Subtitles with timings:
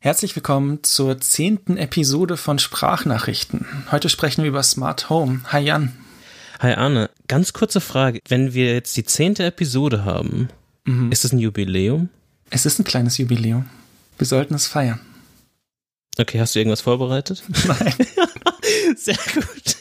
[0.00, 3.66] Herzlich willkommen zur zehnten Episode von Sprachnachrichten.
[3.90, 5.40] Heute sprechen wir über Smart Home.
[5.48, 5.92] Hi Jan.
[6.60, 8.20] Hi Arne, ganz kurze Frage.
[8.28, 10.50] Wenn wir jetzt die zehnte Episode haben,
[10.84, 11.10] mhm.
[11.10, 12.10] ist es ein Jubiläum?
[12.48, 13.68] Es ist ein kleines Jubiläum.
[14.18, 15.00] Wir sollten es feiern.
[16.16, 17.42] Okay, hast du irgendwas vorbereitet?
[17.66, 17.94] Nein.
[18.96, 19.76] Sehr gut.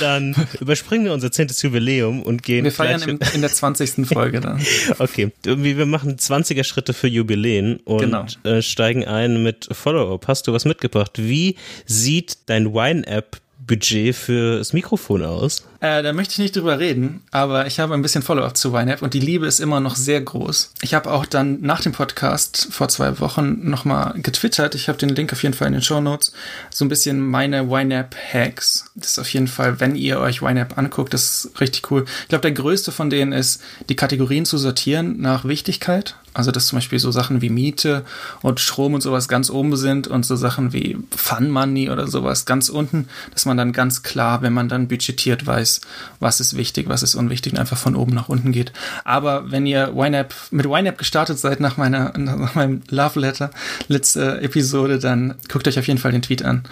[0.00, 2.64] Dann überspringen wir unser zehntes Jubiläum und gehen.
[2.64, 4.06] Wir feiern im, in der 20.
[4.06, 4.60] Folge dann.
[4.98, 8.26] Okay, wir machen 20er Schritte für Jubiläen und genau.
[8.44, 10.26] Äh, steigen ein mit Follow-up.
[10.26, 11.12] Hast du was mitgebracht?
[11.16, 15.68] Wie sieht dein Wine-App Budget für das Mikrofon aus?
[15.80, 19.00] Äh, da möchte ich nicht drüber reden, aber ich habe ein bisschen Follow-up zu YNAB
[19.00, 20.72] und die Liebe ist immer noch sehr groß.
[20.82, 25.10] Ich habe auch dann nach dem Podcast vor zwei Wochen nochmal getwittert, ich habe den
[25.10, 26.32] Link auf jeden Fall in den Show Notes,
[26.70, 28.90] so ein bisschen meine YNAB-Hacks.
[28.96, 32.06] Das ist auf jeden Fall, wenn ihr euch YNAB anguckt, das ist richtig cool.
[32.22, 36.16] Ich glaube, der größte von denen ist, die Kategorien zu sortieren nach Wichtigkeit.
[36.38, 38.04] Also, dass zum Beispiel so Sachen wie Miete
[38.42, 42.44] und Strom und sowas ganz oben sind und so Sachen wie Fun Money oder sowas
[42.44, 45.80] ganz unten, dass man dann ganz klar, wenn man dann budgetiert weiß, weiß,
[46.20, 48.72] was ist wichtig, was ist unwichtig und einfach von oben nach unten geht.
[49.04, 53.50] Aber wenn ihr YNAB, mit YNAB gestartet seid nach meiner, nach meinem Love Letter,
[53.88, 56.64] letzte Episode, dann guckt euch auf jeden Fall den Tweet an.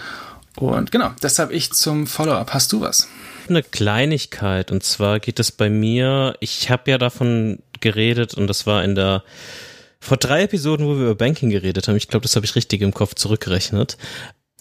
[0.55, 2.53] Und genau, deshalb ich zum Follow-up.
[2.53, 3.07] Hast du was?
[3.47, 4.71] Eine Kleinigkeit.
[4.71, 8.95] Und zwar geht es bei mir, ich habe ja davon geredet und das war in
[8.95, 9.23] der
[9.99, 12.81] vor drei Episoden, wo wir über Banking geredet haben, ich glaube, das habe ich richtig
[12.81, 13.97] im Kopf zurückgerechnet,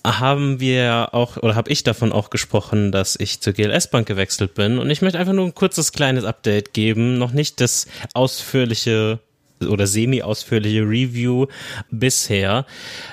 [0.07, 4.55] haben wir auch, oder habe ich davon auch gesprochen, dass ich zur GLS Bank gewechselt
[4.55, 4.79] bin.
[4.79, 7.19] Und ich möchte einfach nur ein kurzes kleines Update geben.
[7.19, 9.19] Noch nicht das ausführliche
[9.67, 11.47] oder semi-ausführliche Review
[11.91, 12.67] bisher.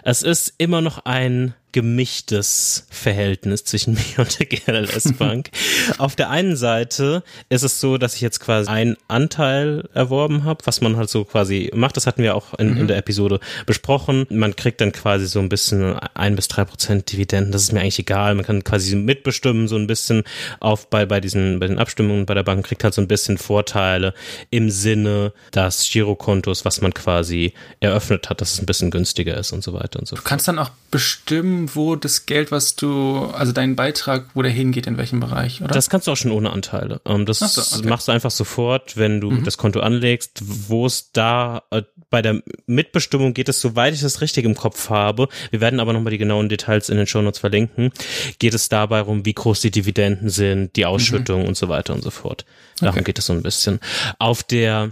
[0.03, 5.49] Es ist immer noch ein gemischtes Verhältnis zwischen mir und der GLS Bank.
[5.97, 10.65] Auf der einen Seite ist es so, dass ich jetzt quasi einen Anteil erworben habe,
[10.65, 11.97] was man halt so quasi macht.
[11.97, 12.77] Das hatten wir auch in, mhm.
[12.81, 14.25] in der Episode besprochen.
[14.29, 17.51] Man kriegt dann quasi so ein bisschen ein bis drei Prozent Dividenden.
[17.51, 18.35] Das ist mir eigentlich egal.
[18.35, 20.23] Man kann quasi mitbestimmen so ein bisschen
[20.59, 23.37] auf bei, bei diesen, bei den Abstimmungen bei der Bank kriegt halt so ein bisschen
[23.37, 24.13] Vorteile
[24.49, 29.51] im Sinne des Girokontos, was man quasi eröffnet hat, dass es ein bisschen günstiger ist
[29.51, 30.15] und so weiter und so.
[30.15, 34.51] Du kannst dann auch bestimmen, wo das Geld, was du, also dein Beitrag, wo der
[34.51, 35.73] hingeht, in welchem Bereich, oder?
[35.73, 37.01] Das kannst du auch schon ohne Anteile.
[37.05, 37.87] Ähm, das so, okay.
[37.87, 39.43] machst du einfach sofort, wenn du mhm.
[39.43, 44.21] das Konto anlegst, wo es da äh, bei der Mitbestimmung geht es, soweit ich das
[44.21, 47.91] richtig im Kopf habe, wir werden aber nochmal die genauen Details in den Shownotes verlinken,
[48.39, 51.47] geht es dabei rum, wie groß die Dividenden sind, die Ausschüttung mhm.
[51.47, 52.45] und so weiter und so fort.
[52.79, 53.05] Darum okay.
[53.05, 53.79] geht es so ein bisschen.
[54.19, 54.91] Auf der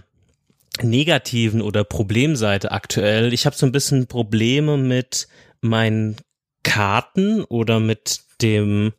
[0.82, 5.28] negativen oder Problemseite aktuell, ich habe so ein bisschen Probleme mit
[5.62, 6.18] meinen
[6.64, 8.94] Karten oder mit dem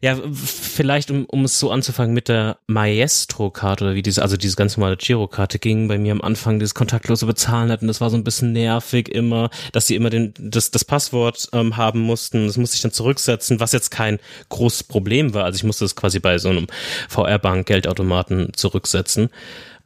[0.00, 4.54] ja, vielleicht um, um es so anzufangen mit der Maestro-Karte oder wie diese, also diese
[4.54, 7.88] ganz normale Giro-Karte ging bei mir am Anfang dieses kontaktlose Bezahlen hatten.
[7.88, 11.76] Das war so ein bisschen nervig immer, dass sie immer den, das, das Passwort ähm,
[11.76, 12.46] haben mussten.
[12.46, 14.20] Das musste ich dann zurücksetzen, was jetzt kein
[14.50, 15.44] großes Problem war.
[15.44, 16.68] Also ich musste das quasi bei so einem
[17.08, 19.30] VR-Bank-Geldautomaten zurücksetzen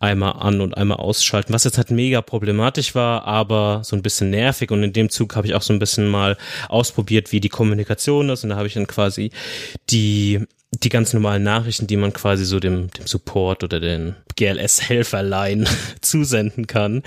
[0.02, 4.30] einmal an und einmal ausschalten, was jetzt halt mega problematisch war, aber so ein bisschen
[4.30, 6.36] nervig und in dem Zug habe ich auch so ein bisschen mal
[6.68, 9.30] ausprobiert, wie die Kommunikation ist und da habe ich dann quasi
[9.90, 10.46] die
[10.82, 15.68] die ganz normalen Nachrichten, die man quasi so dem, dem Support oder den GLS-Helferlein
[16.00, 17.02] zusenden kann,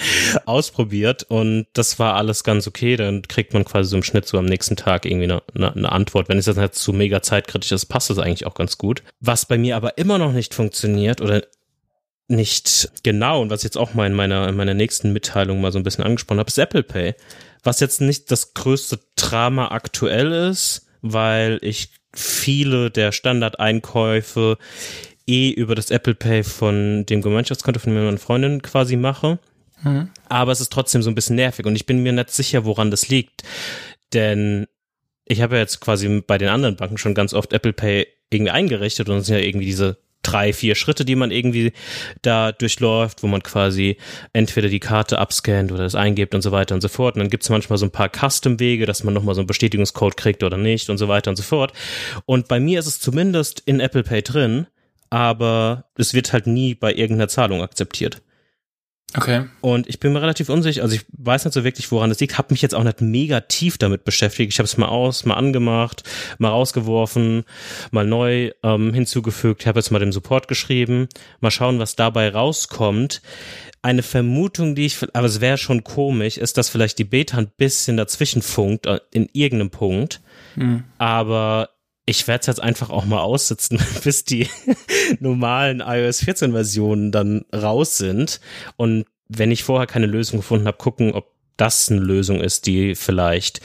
[0.46, 2.96] ausprobiert und das war alles ganz okay.
[2.96, 6.30] Dann kriegt man quasi so im Schnitt so am nächsten Tag irgendwie eine, eine, Antwort.
[6.30, 9.02] Wenn es dann halt zu mega zeitkritisch ist, passt das eigentlich auch ganz gut.
[9.20, 11.42] Was bei mir aber immer noch nicht funktioniert oder
[12.28, 15.72] nicht genau und was ich jetzt auch mal in meiner, in meiner nächsten Mitteilung mal
[15.72, 17.14] so ein bisschen angesprochen habe, ist Apple Pay.
[17.64, 24.58] Was jetzt nicht das größte Drama aktuell ist, weil ich viele der Standardeinkäufe
[25.28, 29.40] eh über das Apple Pay von dem Gemeinschaftskonto von meiner Freundin quasi mache.
[29.84, 30.10] Mhm.
[30.30, 32.92] Aber es ist trotzdem so ein bisschen nervig und ich bin mir nicht sicher, woran
[32.92, 33.44] das liegt.
[34.14, 34.68] Denn
[35.26, 38.52] ich habe ja jetzt quasi bei den anderen Banken schon ganz oft Apple Pay irgendwie
[38.52, 41.72] eingerichtet und es sind ja irgendwie diese drei, vier Schritte, die man irgendwie
[42.22, 43.98] da durchläuft, wo man quasi
[44.34, 47.16] entweder die Karte abscannt oder das eingibt und so weiter und so fort.
[47.16, 50.18] Und dann gibt es manchmal so ein paar Custom-Wege, dass man nochmal so einen Bestätigungscode
[50.18, 51.74] kriegt oder nicht und so weiter und so fort.
[52.26, 54.68] Und bei mir ist es zumindest in Apple Pay drin,
[55.10, 58.22] aber es wird halt nie bei irgendeiner Zahlung akzeptiert.
[59.18, 59.46] Okay.
[59.62, 62.38] Und ich bin mir relativ unsicher, also ich weiß nicht so wirklich, woran das liegt,
[62.38, 64.52] habe mich jetzt auch nicht mega tief damit beschäftigt.
[64.52, 66.04] Ich habe es mal aus, mal angemacht,
[66.38, 67.44] mal rausgeworfen,
[67.92, 69.66] mal neu ähm, hinzugefügt.
[69.66, 71.08] Habe jetzt mal dem Support geschrieben.
[71.40, 73.22] Mal schauen, was dabei rauskommt.
[73.82, 77.52] Eine Vermutung, die ich, aber es wäre schon komisch, ist, dass vielleicht die Beta ein
[77.56, 80.22] bisschen dazwischen funkt, äh, in irgendeinem Punkt.
[80.56, 80.84] Hm.
[80.98, 81.70] Aber
[82.06, 84.48] ich werde es jetzt einfach auch mal aussitzen, bis die
[85.20, 88.40] normalen iOS 14 Versionen dann raus sind.
[88.78, 92.96] Und wenn ich vorher keine Lösung gefunden habe, gucken, ob das eine Lösung ist, die
[92.96, 93.62] vielleicht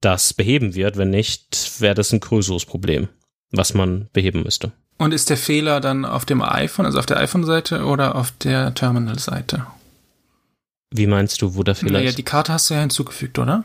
[0.00, 0.96] das beheben wird.
[0.96, 3.08] Wenn nicht, wäre das ein größeres Problem,
[3.50, 4.72] was man beheben müsste.
[4.98, 8.74] Und ist der Fehler dann auf dem iPhone, also auf der iPhone-Seite oder auf der
[8.74, 9.66] Terminal-Seite?
[10.90, 13.64] Wie meinst du, wo der Fehler naja, die Karte hast du ja hinzugefügt, oder?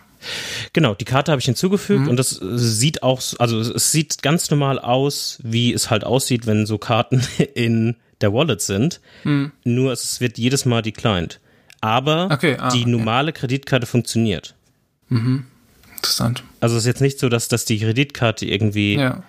[0.74, 2.10] Genau, die Karte habe ich hinzugefügt mhm.
[2.10, 6.66] und das sieht auch, also es sieht ganz normal aus, wie es halt aussieht, wenn
[6.66, 7.22] so Karten
[7.56, 9.02] in der Wallet sind.
[9.24, 9.52] Mhm.
[9.64, 11.40] Nur es wird jedes Mal declined.
[11.82, 13.42] Aber okay, ah, die normale okay.
[13.42, 14.56] Kreditkarte funktioniert.
[15.10, 15.46] Mhm.
[15.96, 16.44] Interessant.
[16.60, 19.24] Also es ist jetzt nicht so, dass, dass die Kreditkarte irgendwie ja.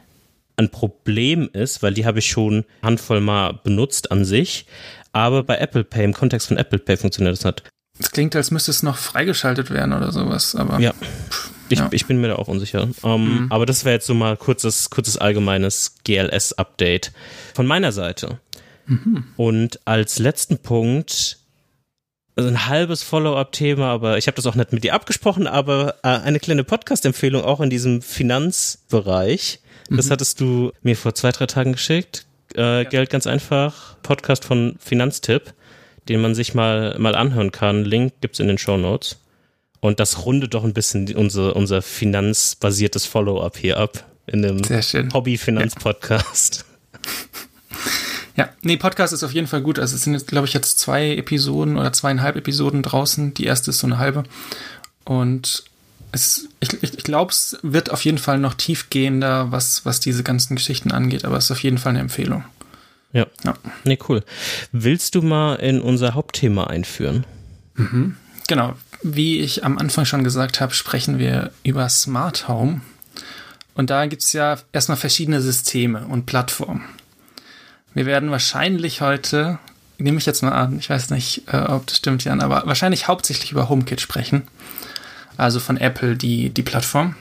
[0.57, 4.67] ein Problem ist, weil die habe ich schon handvoll mal benutzt an sich.
[5.13, 7.63] Aber bei Apple Pay, im Kontext von Apple Pay funktioniert das nicht.
[7.99, 10.81] Es klingt, als müsste es noch freigeschaltet werden oder sowas, aber.
[10.81, 10.93] Ja.
[11.69, 11.89] Ich, ja.
[11.93, 12.89] ich bin mir da auch unsicher.
[13.03, 13.47] Um, mhm.
[13.53, 17.13] Aber das wäre jetzt so mal kurzes, kurzes allgemeines GLS-Update
[17.55, 18.39] von meiner Seite.
[18.87, 19.25] Mhm.
[19.37, 21.39] Und als letzten Punkt
[22.37, 26.09] also ein halbes Follow-up-Thema, aber ich habe das auch nicht mit dir abgesprochen, aber äh,
[26.09, 29.61] eine kleine Podcast-Empfehlung auch in diesem Finanzbereich.
[29.89, 29.97] Mhm.
[29.97, 32.27] Das hattest du mir vor zwei, drei Tagen geschickt.
[32.57, 32.85] Äh, ja.
[32.85, 33.97] Geld ganz einfach.
[34.03, 35.55] Podcast von Finanztipp
[36.09, 37.85] den man sich mal, mal anhören kann.
[37.85, 39.19] Link gibt's in den Show Notes.
[39.81, 44.63] Und das rundet doch ein bisschen unser, unser finanzbasiertes Follow-up hier ab in dem
[45.13, 46.65] Hobby-Finanz-Podcast.
[48.37, 48.45] Ja.
[48.45, 49.79] ja, nee, Podcast ist auf jeden Fall gut.
[49.79, 53.35] Also es sind jetzt, glaube ich, jetzt zwei Episoden oder zweieinhalb Episoden draußen.
[53.35, 54.25] Die erste ist so eine halbe.
[55.05, 55.65] Und
[56.13, 60.23] es, ich, ich, ich glaube, es wird auf jeden Fall noch tiefgehender, was, was diese
[60.23, 62.45] ganzen Geschichten angeht, aber es ist auf jeden Fall eine Empfehlung.
[63.15, 63.27] Ja.
[63.45, 63.55] ja.
[63.85, 64.23] Nee, cool.
[64.73, 67.25] Willst du mal in unser Hauptthema einführen?
[67.77, 68.17] Mhm.
[68.49, 68.75] Genau.
[69.03, 72.83] Wie ich am Anfang schon gesagt habe, sprechen wir über Smart Home.
[73.75, 76.85] Und da gibt es ja erstmal verschiedene Systeme und Plattformen.
[77.95, 79.59] Wir werden wahrscheinlich heute,
[79.99, 83.07] nehme ich jetzt mal an, ich weiß nicht, äh, ob das stimmt, Jan, aber wahrscheinlich
[83.07, 84.43] hauptsächlich über HomeKit sprechen.
[85.37, 87.15] Also von Apple die, die Plattform.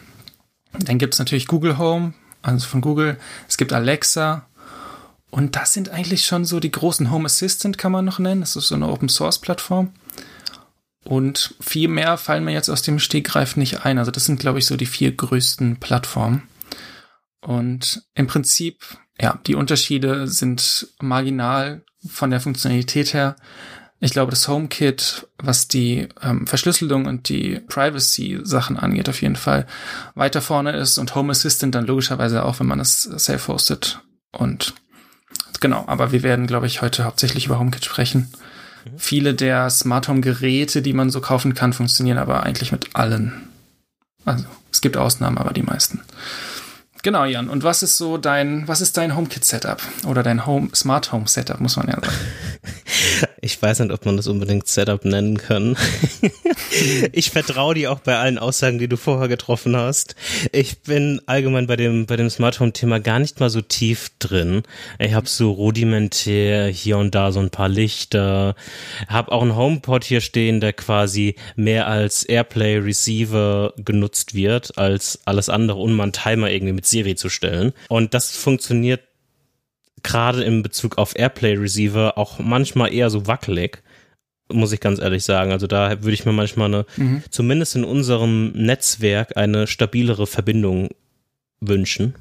[0.72, 3.18] Dann gibt es natürlich Google Home, also von Google.
[3.48, 4.46] Es gibt Alexa,
[5.34, 8.42] und das sind eigentlich schon so die großen Home Assistant, kann man noch nennen.
[8.42, 9.92] Das ist so eine Open Source Plattform.
[11.04, 13.98] Und viel mehr fallen mir jetzt aus dem Stegreif nicht ein.
[13.98, 16.44] Also das sind, glaube ich, so die vier größten Plattformen.
[17.42, 18.84] Und im Prinzip,
[19.20, 23.36] ja, die Unterschiede sind marginal von der Funktionalität her.
[24.02, 29.66] Ich glaube, das HomeKit, was die ähm, Verschlüsselung und die Privacy-Sachen angeht, auf jeden Fall
[30.14, 34.00] weiter vorne ist und Home Assistant dann logischerweise auch, wenn man es self-hostet.
[34.32, 34.76] Und
[35.64, 38.34] Genau, aber wir werden, glaube ich, heute hauptsächlich über HomeKit sprechen.
[38.84, 39.00] Mhm.
[39.00, 43.48] Viele der Smart Home Geräte, die man so kaufen kann, funktionieren aber eigentlich mit allen.
[44.26, 44.44] Also,
[44.74, 46.02] es gibt Ausnahmen, aber die meisten.
[47.04, 47.50] Genau, Jan.
[47.50, 49.82] Und was ist so dein, was ist dein HomeKit-Setup?
[50.08, 52.08] Oder dein Home, Smart Home Setup, muss man ja sagen.
[53.42, 55.76] Ich weiß nicht, ob man das unbedingt Setup nennen kann.
[57.12, 60.16] ich vertraue dir auch bei allen Aussagen, die du vorher getroffen hast.
[60.54, 64.12] Ich bin allgemein bei dem, bei dem Smart Home Thema gar nicht mal so tief
[64.20, 64.64] drin.
[64.98, 68.56] Ich habe so rudimentär hier und da so ein paar Lichter.
[69.10, 75.20] Habe auch einen HomePod hier stehen, der quasi mehr als Airplay Receiver genutzt wird als
[75.26, 77.74] alles andere und man Timer irgendwie mit Siri zu stellen.
[77.90, 79.02] Und das funktioniert
[80.04, 83.82] gerade in Bezug auf Airplay Receiver auch manchmal eher so wackelig,
[84.52, 85.52] muss ich ganz ehrlich sagen.
[85.52, 87.24] Also da würde ich mir manchmal eine, mhm.
[87.32, 90.90] zumindest in unserem Netzwerk, eine stabilere Verbindung
[91.60, 92.16] wünschen.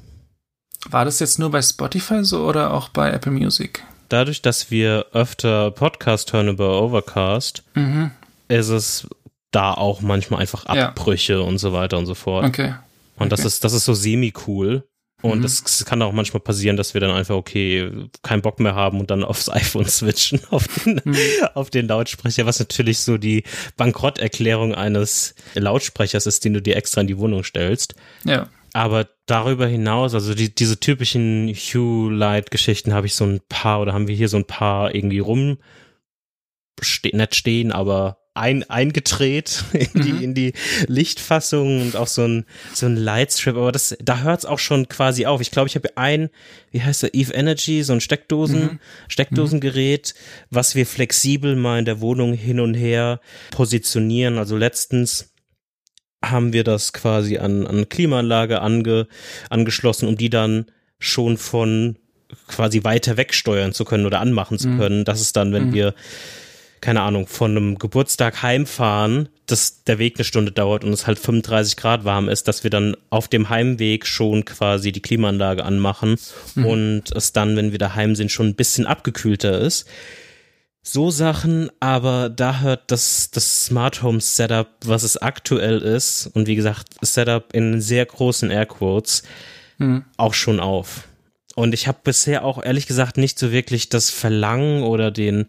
[0.89, 3.83] War das jetzt nur bei Spotify so oder auch bei Apple Music?
[4.09, 8.11] Dadurch, dass wir öfter Podcast hören über Overcast, mhm.
[8.47, 9.07] ist es
[9.51, 11.39] da auch manchmal einfach Abbrüche ja.
[11.39, 12.45] und so weiter und so fort.
[12.45, 12.73] Okay.
[13.15, 13.29] Und okay.
[13.29, 14.87] das ist, das ist so semi-cool.
[15.23, 15.45] Und mhm.
[15.45, 17.89] es kann auch manchmal passieren, dass wir dann einfach, okay,
[18.23, 21.17] keinen Bock mehr haben und dann aufs iPhone switchen, auf den, mhm.
[21.53, 23.43] auf den Lautsprecher, was natürlich so die
[23.77, 27.95] Bankrotterklärung eines Lautsprechers ist, den du dir extra in die Wohnung stellst.
[28.25, 28.49] Ja.
[28.73, 34.09] Aber darüber hinaus, also die, diese typischen Hue-Light-Geschichten habe ich so ein paar oder haben
[34.09, 35.57] wir hier so ein paar irgendwie rum,
[36.81, 40.21] ste nicht stehen, aber ein, eingedreht in die, mhm.
[40.21, 40.53] in die
[40.87, 45.25] Lichtfassung und auch so ein, so ein Lightstrip, aber das, da hört's auch schon quasi
[45.25, 45.41] auf.
[45.41, 46.29] Ich glaube, ich habe ein,
[46.71, 48.79] wie heißt der, Eve Energy, so ein Steckdosen, mhm.
[49.07, 50.15] Steckdosengerät,
[50.49, 53.19] was wir flexibel mal in der Wohnung hin und her
[53.51, 54.37] positionieren.
[54.37, 55.31] Also letztens
[56.23, 59.07] haben wir das quasi an, an Klimaanlage ange,
[59.49, 60.65] angeschlossen, um die dann
[60.97, 61.97] schon von
[62.47, 64.79] quasi weiter wegsteuern zu können oder anmachen zu mhm.
[64.79, 65.05] können.
[65.05, 65.73] Das ist dann, wenn mhm.
[65.73, 65.93] wir
[66.83, 71.17] keine Ahnung, von einem Geburtstag heimfahren, dass der Weg eine Stunde dauert und es halt
[71.17, 76.17] 35 Grad warm ist, dass wir dann auf dem Heimweg schon quasi die Klimaanlage anmachen
[76.55, 76.65] mhm.
[76.65, 79.87] und es dann, wenn wir daheim sind, schon ein bisschen abgekühlter ist.
[80.81, 86.47] so Sachen, aber da hört das, das Smart Home Setup, was es aktuell ist, und
[86.47, 89.23] wie gesagt, Setup in sehr großen Airquotes,
[89.77, 90.03] mhm.
[90.17, 91.07] auch schon auf.
[91.55, 95.47] Und ich habe bisher auch ehrlich gesagt nicht so wirklich das Verlangen oder den,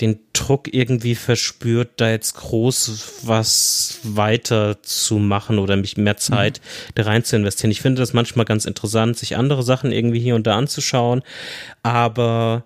[0.00, 6.60] den Druck irgendwie verspürt, da jetzt groß was weiter zu machen oder mich mehr Zeit
[6.60, 6.92] mhm.
[6.94, 7.70] da rein zu investieren.
[7.70, 11.22] Ich finde das manchmal ganz interessant, sich andere Sachen irgendwie hier und da anzuschauen,
[11.82, 12.64] aber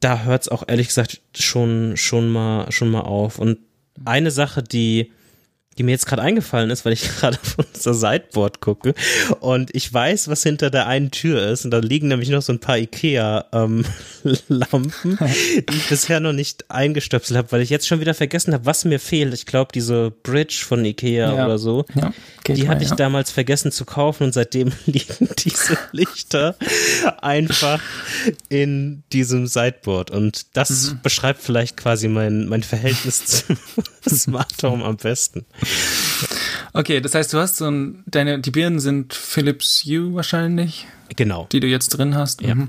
[0.00, 3.38] da hört es auch ehrlich gesagt schon, schon mal, schon mal auf.
[3.38, 3.58] Und
[4.04, 5.12] eine Sache, die,
[5.78, 8.94] die mir jetzt gerade eingefallen ist, weil ich gerade auf unser Sideboard gucke
[9.40, 12.52] und ich weiß, was hinter der einen Tür ist und da liegen nämlich noch so
[12.52, 13.82] ein paar Ikea-Lampen,
[14.22, 14.92] ähm,
[15.70, 18.84] die ich bisher noch nicht eingestöpselt habe, weil ich jetzt schon wieder vergessen habe, was
[18.84, 19.32] mir fehlt.
[19.34, 21.44] Ich glaube, diese Bridge von Ikea ja.
[21.44, 22.12] oder so, ja,
[22.46, 22.96] die hatte ich ja.
[22.96, 26.56] damals vergessen zu kaufen und seitdem liegen diese Lichter
[27.20, 27.80] einfach
[28.48, 31.00] in diesem Sideboard und das mhm.
[31.02, 33.56] beschreibt vielleicht quasi mein, mein Verhältnis zum
[34.08, 35.46] Smart Home am besten.
[36.74, 40.86] Okay, das heißt, du hast so ein, deine, die Birnen sind Philips Hue wahrscheinlich.
[41.16, 41.46] Genau.
[41.52, 42.40] Die du jetzt drin hast.
[42.40, 42.54] Ja.
[42.54, 42.68] Mhm.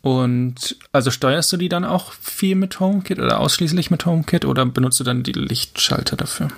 [0.00, 4.64] Und also steuerst du die dann auch viel mit HomeKit oder ausschließlich mit HomeKit oder
[4.64, 6.48] benutzt du dann die Lichtschalter dafür?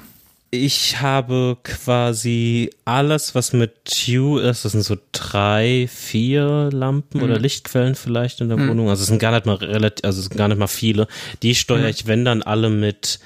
[0.50, 7.24] Ich habe quasi alles, was mit Hue ist, das sind so drei, vier Lampen mhm.
[7.24, 8.68] oder Lichtquellen vielleicht in der mhm.
[8.68, 8.88] Wohnung.
[8.88, 11.08] Also es sind gar nicht mal relativ, also es sind gar nicht mal viele.
[11.42, 11.88] Die steuere mhm.
[11.88, 13.18] ich, wenn dann alle mit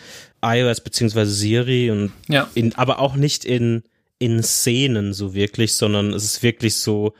[0.42, 2.48] iOS beziehungsweise Siri und ja.
[2.54, 3.82] in, aber auch nicht in,
[4.18, 7.14] in Szenen so wirklich, sondern es ist wirklich so,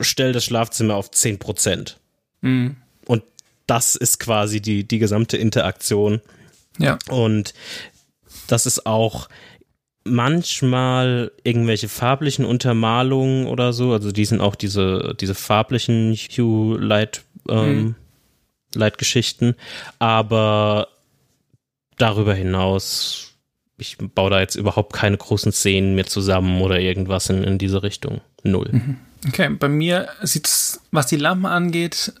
[0.00, 1.98] stell das Schlafzimmer auf 10 Prozent.
[2.40, 2.76] Mhm.
[3.06, 3.22] Und
[3.66, 6.20] das ist quasi die, die gesamte Interaktion.
[6.78, 6.98] Ja.
[7.08, 7.54] Und
[8.46, 9.28] das ist auch
[10.04, 17.22] manchmal irgendwelche farblichen Untermalungen oder so, also die sind auch diese, diese farblichen Hue Light,
[17.48, 17.94] ähm, mhm.
[18.74, 19.54] Light-Geschichten,
[19.98, 20.88] aber
[22.02, 23.34] darüber hinaus,
[23.78, 27.82] ich baue da jetzt überhaupt keine großen Szenen mehr zusammen oder irgendwas in, in diese
[27.82, 28.20] Richtung.
[28.42, 28.70] Null.
[28.72, 28.96] Mhm.
[29.28, 32.12] Okay, bei mir sieht es, was die Lampen angeht,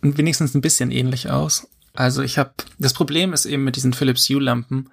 [0.00, 1.68] wenigstens ein bisschen ähnlich aus.
[1.94, 4.90] Also ich habe, das Problem ist eben mit diesen Philips Hue Lampen,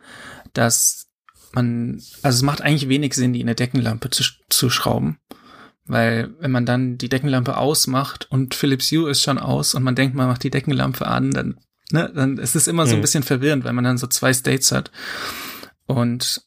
[0.54, 1.08] dass
[1.54, 5.18] man, also es macht eigentlich wenig Sinn, die in eine Deckenlampe zu, zu schrauben.
[5.86, 9.96] Weil wenn man dann die Deckenlampe ausmacht und Philips Hue ist schon aus und man
[9.96, 11.60] denkt, man macht die Deckenlampe an, dann
[11.92, 13.02] ne, dann ist es immer so ein mhm.
[13.02, 14.92] bisschen verwirrend, weil man dann so zwei States hat.
[15.86, 16.42] Und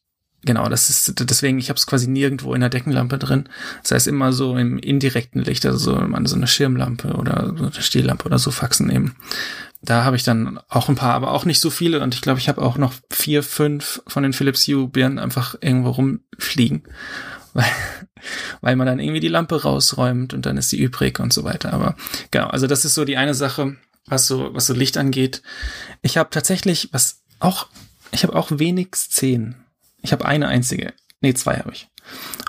[0.44, 3.48] genau, das ist deswegen, ich habe es quasi nirgendwo in der Deckenlampe drin.
[3.82, 7.64] Das heißt immer so im indirekten Licht, also so, man so eine Schirmlampe oder so
[7.64, 9.16] eine Stehlampe oder so Faxen nehmen.
[9.84, 12.00] Da habe ich dann auch ein paar, aber auch nicht so viele.
[12.00, 15.56] Und ich glaube, ich habe auch noch vier, fünf von den Philips Hue Birnen einfach
[15.60, 16.84] irgendwo rumfliegen.
[17.54, 17.66] Weil,
[18.62, 21.74] weil man dann irgendwie die Lampe rausräumt und dann ist sie übrig und so weiter.
[21.74, 21.96] Aber
[22.30, 25.42] genau, also das ist so die eine Sache was so, was so Licht angeht.
[26.02, 27.68] Ich habe tatsächlich, was auch,
[28.10, 29.64] ich habe auch wenig Szenen.
[30.02, 30.92] Ich habe eine einzige.
[31.20, 31.88] Nee, zwei habe ich.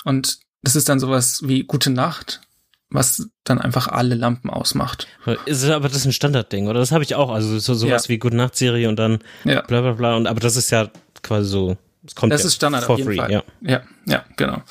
[0.03, 2.41] Und das ist dann sowas wie Gute Nacht,
[2.89, 5.07] was dann einfach alle Lampen ausmacht.
[5.45, 6.79] Ist aber das ist ein Standardding, oder?
[6.79, 7.29] Das habe ich auch.
[7.29, 8.09] Also so, sowas ja.
[8.09, 9.61] wie Gute Nacht Serie und dann ja.
[9.61, 10.15] bla bla bla.
[10.15, 10.89] Und aber das ist ja
[11.21, 11.77] quasi so.
[12.01, 13.31] Das kommt das ja ist Standard for auf jeden free, Fall.
[13.31, 13.43] Ja.
[13.61, 14.61] ja, ja, genau.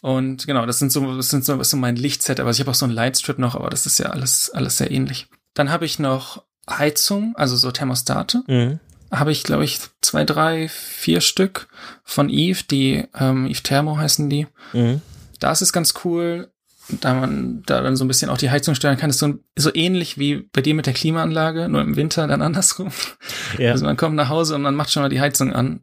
[0.00, 2.60] Und genau, das sind so, das sind so, das ist so mein Lichtset, aber ich
[2.60, 5.28] habe auch so ein Lightstrip noch, aber das ist ja alles, alles sehr ähnlich.
[5.54, 8.42] Dann habe ich noch Heizung, also so Thermostate.
[8.46, 8.80] Mhm.
[9.10, 11.68] Habe ich, glaube ich, zwei, drei, vier Stück
[12.02, 14.46] von Eve, die ähm, Eve Thermo heißen die.
[14.72, 15.00] Mhm.
[15.38, 16.50] Das ist ganz cool,
[16.88, 19.08] da man da dann so ein bisschen auch die Heizung steuern kann.
[19.08, 22.42] Das ist so, so ähnlich wie bei dir mit der Klimaanlage, nur im Winter dann
[22.42, 22.90] andersrum.
[23.58, 23.72] Ja.
[23.72, 25.80] Also man kommt nach Hause und man macht schon mal die Heizung an.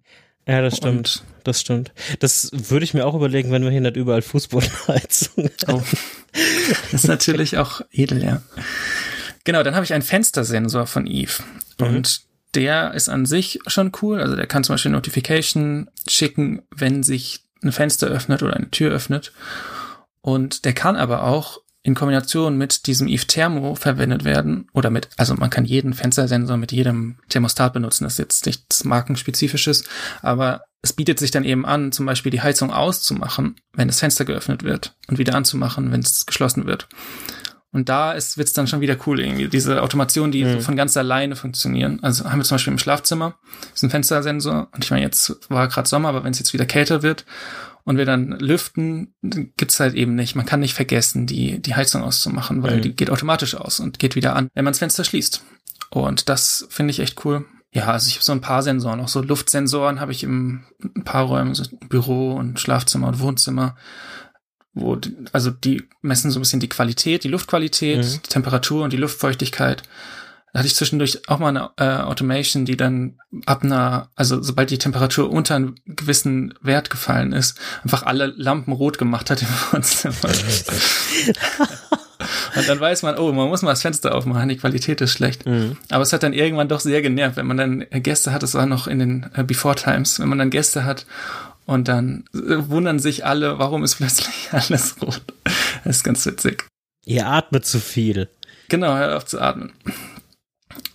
[0.47, 0.97] Ja, das stimmt.
[0.97, 1.93] Und das stimmt.
[2.19, 5.83] Das würde ich mir auch überlegen, wenn wir hier nicht überall Fußbodenheizung haben.
[5.83, 5.83] Oh.
[6.91, 8.41] Das ist natürlich auch edel, ja.
[9.43, 11.43] Genau, dann habe ich einen Fenstersensor von Eve.
[11.79, 11.87] Mhm.
[11.87, 12.21] Und
[12.55, 14.19] der ist an sich schon cool.
[14.19, 18.91] Also der kann zum Beispiel Notification schicken, wenn sich ein Fenster öffnet oder eine Tür
[18.91, 19.31] öffnet.
[20.21, 25.09] Und der kann aber auch in Kombination mit diesem Eve Thermo verwendet werden oder mit,
[25.17, 28.03] also man kann jeden Fenstersensor mit jedem Thermostat benutzen.
[28.03, 29.85] Das ist jetzt nichts markenspezifisches,
[30.21, 34.25] aber es bietet sich dann eben an, zum Beispiel die Heizung auszumachen, wenn das Fenster
[34.25, 36.87] geöffnet wird und wieder anzumachen, wenn es geschlossen wird.
[37.73, 39.47] Und da ist, wird's dann schon wieder cool irgendwie.
[39.47, 40.61] Diese Automation, die mhm.
[40.61, 41.99] von ganz alleine funktionieren.
[42.01, 43.35] Also haben wir zum Beispiel im Schlafzimmer,
[43.73, 44.67] ist ein Fenstersensor.
[44.73, 47.25] Und ich meine, jetzt war gerade Sommer, aber wenn es jetzt wieder kälter wird
[47.85, 50.35] und wir dann lüften, gibt's halt eben nicht.
[50.35, 52.81] Man kann nicht vergessen, die, die Heizung auszumachen, weil mhm.
[52.81, 55.41] die geht automatisch aus und geht wieder an, wenn man das Fenster schließt.
[55.91, 57.45] Und das finde ich echt cool.
[57.73, 61.05] Ja, also ich habe so ein paar Sensoren, auch so Luftsensoren habe ich im ein
[61.05, 63.77] paar Räumen, so Büro und Schlafzimmer und Wohnzimmer
[64.73, 68.21] wo, die, also die messen so ein bisschen die Qualität, die Luftqualität, mhm.
[68.23, 69.83] die Temperatur und die Luftfeuchtigkeit.
[70.53, 74.69] Da hatte ich zwischendurch auch mal eine äh, Automation, die dann ab einer, also sobald
[74.69, 79.47] die Temperatur unter einen gewissen Wert gefallen ist, einfach alle Lampen rot gemacht hat im
[79.71, 80.15] Wohnzimmer.
[82.55, 85.45] Und dann weiß man, oh, man muss mal das Fenster aufmachen, die Qualität ist schlecht.
[85.45, 85.77] Mhm.
[85.89, 88.65] Aber es hat dann irgendwann doch sehr genervt, wenn man dann Gäste hat, das war
[88.65, 91.05] noch in den äh, Before Times, wenn man dann Gäste hat
[91.71, 95.21] und dann wundern sich alle, warum ist plötzlich alles rot.
[95.85, 96.67] Das ist ganz witzig.
[97.05, 98.27] Ihr atmet zu viel.
[98.67, 99.71] Genau, hört auf zu atmen.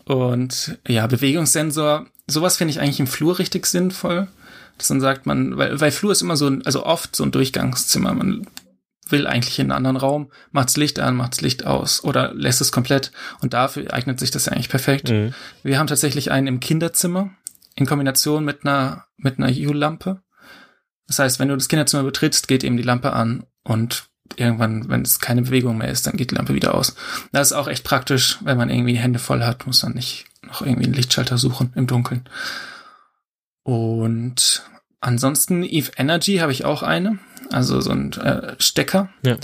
[0.04, 4.28] Und ja, Bewegungssensor, sowas finde ich eigentlich im Flur richtig sinnvoll.
[4.76, 7.33] Dass dann sagt man, weil, weil Flur ist immer so ein, also oft so ein
[7.33, 8.12] Durchgangszimmer.
[8.12, 8.47] Man
[9.09, 12.71] will eigentlich in einen anderen Raum, macht's Licht an, macht's Licht aus oder lässt es
[12.71, 13.12] komplett.
[13.40, 15.09] Und dafür eignet sich das ja eigentlich perfekt.
[15.09, 15.33] Mhm.
[15.62, 17.30] Wir haben tatsächlich einen im Kinderzimmer
[17.76, 20.21] in Kombination mit einer, mit einer U-Lampe.
[21.06, 25.02] Das heißt, wenn du das Kinderzimmer betrittst, geht eben die Lampe an und irgendwann, wenn
[25.02, 26.96] es keine Bewegung mehr ist, dann geht die Lampe wieder aus.
[27.32, 30.26] Das ist auch echt praktisch, wenn man irgendwie die Hände voll hat, muss man nicht
[30.42, 32.28] noch irgendwie einen Lichtschalter suchen im Dunkeln.
[33.62, 34.62] Und
[35.00, 37.18] ansonsten Eve Energy habe ich auch eine,
[37.50, 39.08] also so ein äh, Stecker.
[39.22, 39.36] Ja.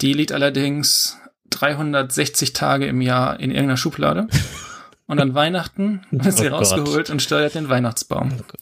[0.00, 1.18] Die liegt allerdings
[1.50, 4.28] 360 Tage im Jahr in irgendeiner Schublade.
[5.06, 8.32] Und an Weihnachten wird sie oh rausgeholt und steuert den Weihnachtsbaum.
[8.40, 8.54] Oh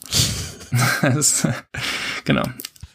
[1.02, 1.46] das,
[2.24, 2.44] genau.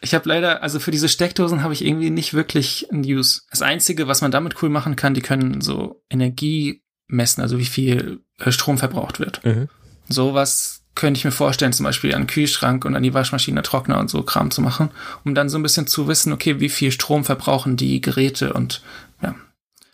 [0.00, 3.42] Ich habe leider, also für diese Steckdosen habe ich irgendwie nicht wirklich ein Use.
[3.50, 7.64] Das Einzige, was man damit cool machen kann, die können so Energie messen, also wie
[7.64, 9.44] viel äh, Strom verbraucht wird.
[9.44, 9.68] Mhm.
[10.08, 13.98] Sowas könnte ich mir vorstellen, zum Beispiel an den Kühlschrank und an die Waschmaschine, Trockner
[13.98, 14.90] und so Kram zu machen,
[15.24, 18.82] um dann so ein bisschen zu wissen, okay, wie viel Strom verbrauchen die Geräte und
[19.22, 19.34] ja,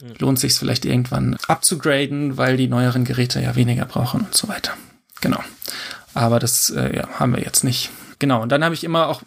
[0.01, 0.15] mhm.
[0.19, 4.49] lohnt sich es vielleicht irgendwann abzugraden, weil die neueren Geräte ja weniger brauchen und so
[4.49, 4.73] weiter.
[5.21, 5.43] Genau.
[6.15, 7.91] Aber das äh, ja, haben wir jetzt nicht.
[8.19, 9.23] Genau, und dann habe ich immer auch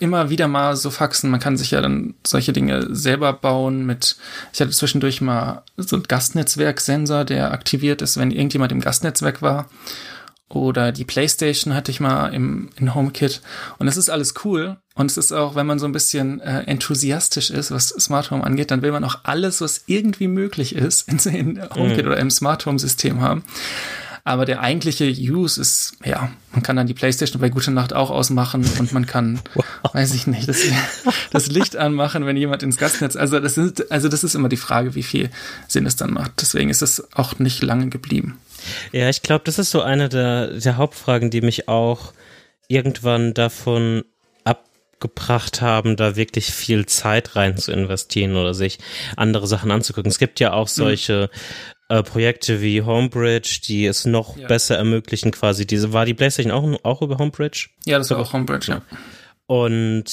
[0.00, 1.30] immer wieder mal so Faxen.
[1.30, 4.16] Man kann sich ja dann solche Dinge selber bauen mit,
[4.52, 9.68] ich hatte zwischendurch mal so ein Gastnetzwerksensor, der aktiviert ist, wenn irgendjemand im Gastnetzwerk war.
[10.48, 13.40] Oder die Playstation hatte ich mal im in HomeKit.
[13.78, 14.78] Und es ist alles cool.
[14.96, 18.42] Und es ist auch, wenn man so ein bisschen äh, enthusiastisch ist, was Smart Home
[18.42, 22.10] angeht, dann will man auch alles, was irgendwie möglich ist, in, in HomeKit mhm.
[22.10, 23.44] oder im Smart Home System haben.
[24.24, 28.10] Aber der eigentliche Use ist, ja, man kann dann die Playstation bei Gute Nacht auch
[28.10, 29.64] ausmachen und man kann, wow.
[29.92, 30.62] weiß ich nicht, das,
[31.30, 34.56] das, Licht anmachen, wenn jemand ins Gastnetz, also das ist, also das ist immer die
[34.56, 35.30] Frage, wie viel
[35.68, 36.32] Sinn es dann macht.
[36.40, 38.38] Deswegen ist es auch nicht lange geblieben.
[38.92, 42.12] Ja, ich glaube, das ist so eine der, der Hauptfragen, die mich auch
[42.68, 44.04] irgendwann davon
[44.44, 48.78] abgebracht haben, da wirklich viel Zeit rein zu investieren oder sich
[49.16, 50.10] andere Sachen anzugucken.
[50.10, 50.72] Es gibt ja auch mhm.
[50.72, 51.30] solche
[51.90, 54.46] äh, Projekte wie Homebridge, die es noch ja.
[54.46, 57.68] besser ermöglichen, quasi diese, war die PlayStation auch, auch über Homebridge?
[57.84, 58.82] Ja, das war auch Homebridge, ja.
[59.46, 60.04] Und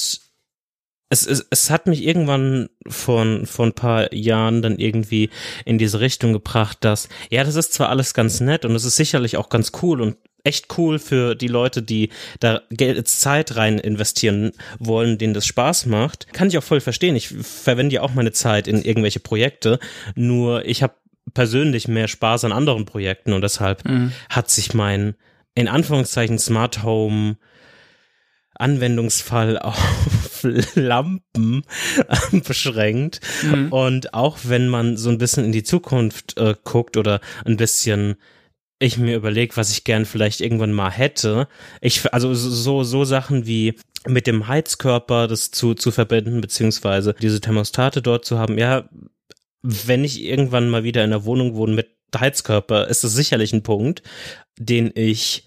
[1.10, 5.30] es, es, es hat mich irgendwann vor, vor ein paar Jahren dann irgendwie
[5.64, 8.96] in diese Richtung gebracht, dass, ja, das ist zwar alles ganz nett und es ist
[8.96, 12.10] sicherlich auch ganz cool und echt cool für die Leute, die
[12.40, 16.32] da Geld, Zeit rein investieren wollen, denen das Spaß macht.
[16.32, 17.14] Kann ich auch voll verstehen.
[17.14, 19.78] Ich verwende ja auch meine Zeit in irgendwelche Projekte.
[20.14, 20.94] Nur ich habe
[21.38, 24.10] persönlich mehr Spaß an anderen Projekten und deshalb mhm.
[24.28, 25.14] hat sich mein
[25.54, 27.36] in Anführungszeichen Smart Home
[28.56, 31.62] Anwendungsfall auf Lampen
[32.32, 33.20] beschränkt.
[33.44, 33.68] Mhm.
[33.72, 38.16] Und auch wenn man so ein bisschen in die Zukunft äh, guckt oder ein bisschen
[38.80, 41.46] ich mir überlege, was ich gern vielleicht irgendwann mal hätte.
[41.80, 43.74] Ich, also so, so Sachen wie
[44.08, 48.58] mit dem Heizkörper das zu, zu verbinden, beziehungsweise diese Thermostate dort zu haben.
[48.58, 48.88] Ja,
[49.62, 53.62] wenn ich irgendwann mal wieder in einer Wohnung wohne mit Heizkörper, ist das sicherlich ein
[53.62, 54.02] Punkt,
[54.58, 55.44] den ich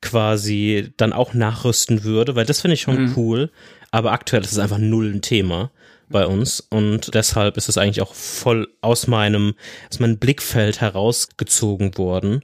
[0.00, 3.12] quasi dann auch nachrüsten würde, weil das finde ich schon mhm.
[3.16, 3.50] cool.
[3.90, 5.70] Aber aktuell ist es einfach null ein Thema
[6.08, 9.54] bei uns und deshalb ist es eigentlich auch voll aus meinem,
[9.90, 12.42] aus meinem Blickfeld herausgezogen worden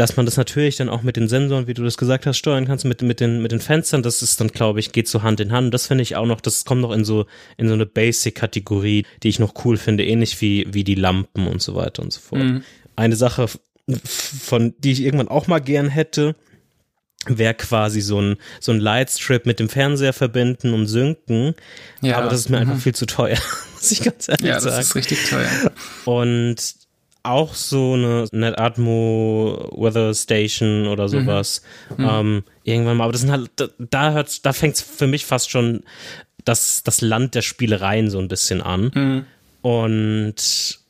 [0.00, 2.64] dass man das natürlich dann auch mit den Sensoren, wie du das gesagt hast, steuern
[2.64, 5.40] kannst, mit, mit, den, mit den Fenstern, das ist dann, glaube ich, geht so Hand
[5.40, 5.74] in Hand.
[5.74, 7.26] Das finde ich auch noch, das kommt noch in so,
[7.58, 11.60] in so eine Basic-Kategorie, die ich noch cool finde, ähnlich wie, wie die Lampen und
[11.60, 12.40] so weiter und so fort.
[12.40, 12.64] Mhm.
[12.96, 13.46] Eine Sache,
[14.08, 16.34] von, die ich irgendwann auch mal gern hätte,
[17.26, 21.54] wäre quasi so ein, so ein Lightstrip mit dem Fernseher verbinden und synken.
[22.00, 22.16] Ja.
[22.16, 22.70] Aber das ist mir mhm.
[22.70, 23.36] einfach viel zu teuer,
[23.74, 24.46] muss ich ganz ehrlich sagen.
[24.46, 25.50] Ja, das ist richtig teuer.
[26.06, 26.79] Und
[27.22, 31.08] auch so eine NetAtmo Weather Station oder mhm.
[31.08, 31.62] sowas.
[31.96, 32.08] Mhm.
[32.08, 35.26] Ähm, irgendwann mal, aber das sind halt, da, da hört, da fängt es für mich
[35.26, 35.82] fast schon
[36.44, 38.90] das, das Land der Spielereien so ein bisschen an.
[38.94, 39.24] Mhm.
[39.62, 40.80] Und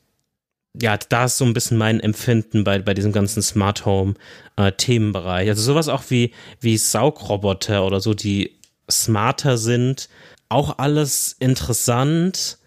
[0.79, 4.13] ja, da ist so ein bisschen mein Empfinden bei, bei diesem ganzen Smart Home
[4.55, 5.49] äh, Themenbereich.
[5.49, 8.57] Also sowas auch wie, wie Saugroboter oder so, die
[8.89, 10.07] smarter sind.
[10.47, 12.57] Auch alles interessant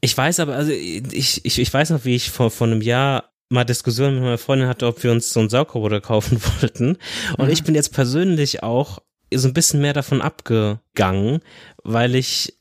[0.00, 3.30] ich weiß aber, also ich, ich, ich weiß noch, wie ich vor, vor einem Jahr
[3.50, 6.96] mal Diskussionen mit meiner Freundin hatte, ob wir uns so einen Saugroboter kaufen wollten.
[7.36, 7.52] Und mhm.
[7.52, 9.00] ich bin jetzt persönlich auch
[9.32, 11.40] so ein bisschen mehr davon abgegangen,
[11.84, 12.54] weil ich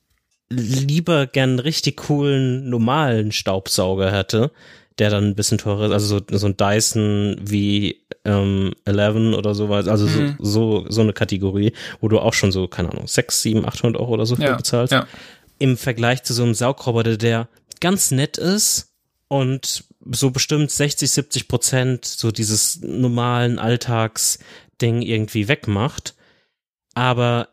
[0.49, 4.51] lieber gern einen richtig coolen normalen Staubsauger hätte,
[4.97, 9.55] der dann ein bisschen teurer ist, also so, so ein Dyson wie ähm, 11 oder
[9.55, 10.35] sowas, also mhm.
[10.39, 13.99] so, so, so eine Kategorie, wo du auch schon so, keine Ahnung, 6, 7, 800
[13.99, 14.91] Euro oder so ja, bezahlst.
[14.91, 15.07] Ja.
[15.59, 17.47] Im Vergleich zu so einem Saugroboter, der
[17.79, 18.93] ganz nett ist
[19.27, 26.15] und so bestimmt 60, 70 Prozent so dieses normalen Alltagsding irgendwie wegmacht,
[26.93, 27.49] aber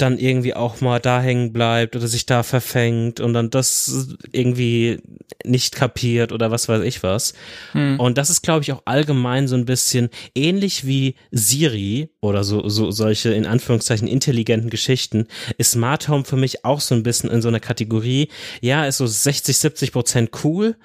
[0.00, 4.98] dann irgendwie auch mal da hängen bleibt oder sich da verfängt und dann das irgendwie
[5.44, 7.34] nicht kapiert oder was weiß ich was.
[7.72, 7.98] Hm.
[7.98, 12.68] Und das ist, glaube ich, auch allgemein so ein bisschen ähnlich wie Siri oder so,
[12.68, 15.26] so solche in Anführungszeichen intelligenten Geschichten,
[15.58, 18.28] ist Smart Home für mich auch so ein bisschen in so einer Kategorie,
[18.60, 20.76] ja, ist so 60, 70 Prozent cool,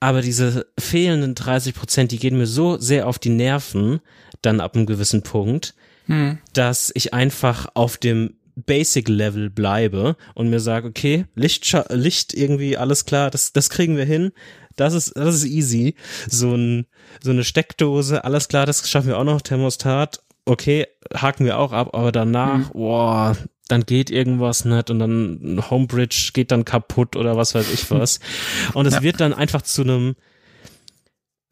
[0.00, 4.00] aber diese fehlenden 30 Prozent, die gehen mir so sehr auf die Nerven,
[4.40, 5.74] dann ab einem gewissen Punkt,
[6.06, 6.38] hm.
[6.52, 12.76] dass ich einfach auf dem Basic Level bleibe und mir sage, okay, Licht, Licht irgendwie,
[12.76, 14.32] alles klar, das, das kriegen wir hin.
[14.76, 15.94] Das ist, das ist easy.
[16.28, 16.86] So ein,
[17.22, 20.22] so eine Steckdose, alles klar, das schaffen wir auch noch, Thermostat.
[20.44, 22.72] Okay, haken wir auch ab, aber danach, mhm.
[22.72, 23.36] boah,
[23.68, 28.20] dann geht irgendwas nicht und dann Homebridge geht dann kaputt oder was weiß ich was.
[28.74, 29.02] Und es ja.
[29.02, 30.14] wird dann einfach zu einem,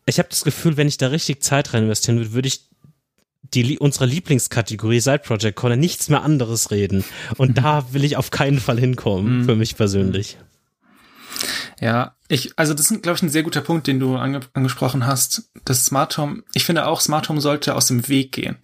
[0.07, 2.70] ich habe das Gefühl, wenn ich da richtig Zeit rein investieren würde, würde ich
[3.43, 7.05] die unsere Lieblingskategorie Side Project Corner nichts mehr anderes reden.
[7.37, 9.45] Und da will ich auf keinen Fall hinkommen, mhm.
[9.45, 10.39] für mich persönlich.
[11.81, 15.07] Ja, ich, also das ist, glaube ich, ein sehr guter Punkt, den du ange angesprochen
[15.07, 15.51] hast.
[15.65, 18.57] Das Smart Home, ich finde auch, Smart Home sollte aus dem Weg gehen.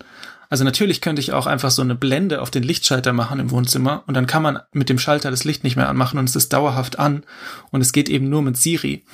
[0.49, 4.05] Also natürlich könnte ich auch einfach so eine Blende auf den Lichtschalter machen im Wohnzimmer
[4.07, 6.53] und dann kann man mit dem Schalter das Licht nicht mehr anmachen und es ist
[6.53, 7.25] dauerhaft an
[7.71, 9.05] und es geht eben nur mit Siri.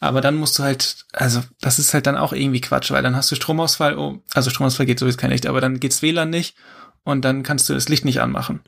[0.00, 3.16] Aber dann musst du halt, also das ist halt dann auch irgendwie Quatsch, weil dann
[3.16, 6.56] hast du Stromausfall, oh, also Stromausfall geht sowieso kein Licht, aber dann geht's WLAN nicht
[7.04, 8.60] und dann kannst du das Licht nicht anmachen.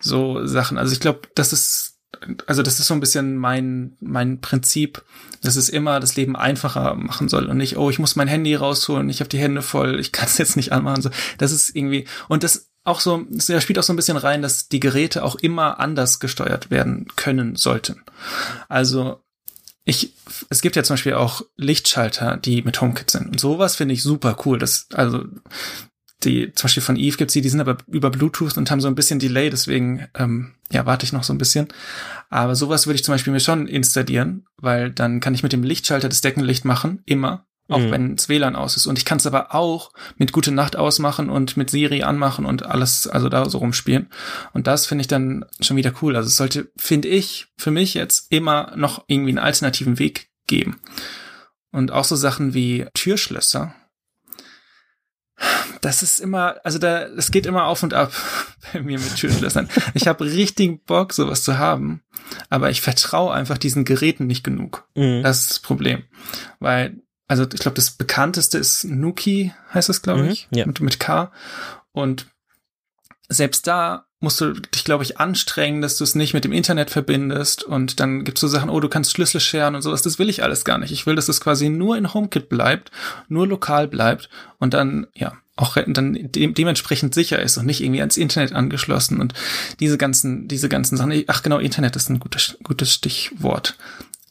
[0.00, 0.78] So Sachen.
[0.78, 1.99] Also ich glaube, das ist
[2.46, 5.02] also das ist so ein bisschen mein, mein Prinzip,
[5.42, 8.54] dass es immer das Leben einfacher machen soll und nicht, oh, ich muss mein Handy
[8.54, 11.02] rausholen, ich habe die Hände voll, ich kann es jetzt nicht anmachen.
[11.02, 14.42] So, das ist irgendwie, und das auch so, das spielt auch so ein bisschen rein,
[14.42, 18.02] dass die Geräte auch immer anders gesteuert werden können sollten.
[18.68, 19.20] Also
[19.84, 20.14] ich,
[20.48, 23.26] es gibt ja zum Beispiel auch Lichtschalter, die mit HomeKit sind.
[23.28, 24.58] Und sowas finde ich super cool.
[24.58, 25.24] Das, also,
[26.22, 28.88] die, zum Beispiel von Eve gibt's die, die sind aber über Bluetooth und haben so
[28.88, 31.68] ein bisschen Delay, deswegen ähm, ja, warte ich noch so ein bisschen.
[32.28, 35.62] Aber sowas würde ich zum Beispiel mir schon installieren, weil dann kann ich mit dem
[35.62, 37.90] Lichtschalter das Deckenlicht machen, immer, auch mhm.
[37.90, 38.86] wenn das WLAN aus ist.
[38.86, 42.66] Und ich kann es aber auch mit Gute Nacht ausmachen und mit Siri anmachen und
[42.66, 44.08] alles, also da so rumspielen.
[44.52, 46.16] Und das finde ich dann schon wieder cool.
[46.16, 50.80] Also es sollte, finde ich, für mich jetzt immer noch irgendwie einen alternativen Weg geben.
[51.72, 53.74] Und auch so Sachen wie Türschlösser
[55.80, 58.12] das ist immer, also da, es geht immer auf und ab
[58.72, 59.68] bei mir mit Türschlössern.
[59.94, 62.02] Ich habe richtig Bock, sowas zu haben,
[62.48, 64.88] aber ich vertraue einfach diesen Geräten nicht genug.
[64.94, 65.22] Mhm.
[65.22, 66.04] Das ist das Problem.
[66.58, 70.30] Weil, also ich glaube, das bekannteste ist Nuki, heißt das, glaube mhm.
[70.30, 70.66] ich, ja.
[70.66, 71.32] mit, mit K.
[71.92, 72.26] Und
[73.28, 76.90] selbst da musst du dich, glaube ich, anstrengen, dass du es nicht mit dem Internet
[76.90, 80.02] verbindest und dann gibt's so Sachen, oh, du kannst Schlüssel scheren und sowas.
[80.02, 80.92] Das will ich alles gar nicht.
[80.92, 82.90] Ich will, dass es quasi nur in HomeKit bleibt,
[83.28, 84.28] nur lokal bleibt
[84.58, 89.20] und dann, ja, auch dann de dementsprechend sicher ist und nicht irgendwie ans Internet angeschlossen
[89.20, 89.34] und
[89.78, 91.24] diese ganzen, diese ganzen Sachen.
[91.26, 93.76] Ach genau, Internet ist ein gutes, gutes Stichwort.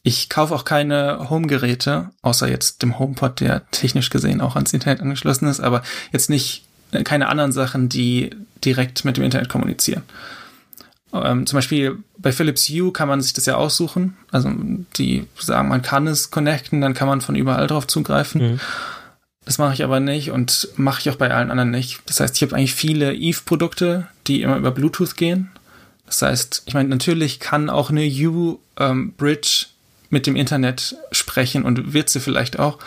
[0.02, 5.02] Ich kaufe auch keine Home-Geräte, außer jetzt dem HomePod, der technisch gesehen auch ans Internet
[5.02, 6.64] angeschlossen ist, aber jetzt nicht
[7.04, 8.30] keine anderen Sachen, die
[8.64, 10.02] direkt mit dem Internet kommunizieren.
[11.12, 14.16] Ähm, zum Beispiel bei Philips Hue kann man sich das ja aussuchen.
[14.30, 14.50] Also
[14.96, 18.52] die sagen, man kann es connecten, dann kann man von überall drauf zugreifen.
[18.52, 18.60] Mhm.
[19.44, 22.00] Das mache ich aber nicht und mache ich auch bei allen anderen nicht.
[22.06, 25.50] Das heißt, ich habe eigentlich viele Eve-Produkte, die immer über Bluetooth gehen.
[26.06, 29.70] Das heißt, ich meine, natürlich kann auch eine U-Bridge ähm,
[30.10, 32.78] mit dem Internet sprechen und wird sie vielleicht auch.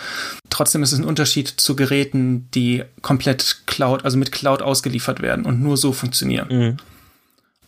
[0.54, 5.46] Trotzdem ist es ein Unterschied zu Geräten, die komplett Cloud, also mit Cloud ausgeliefert werden
[5.46, 6.48] und nur so funktionieren.
[6.52, 6.78] Mhm.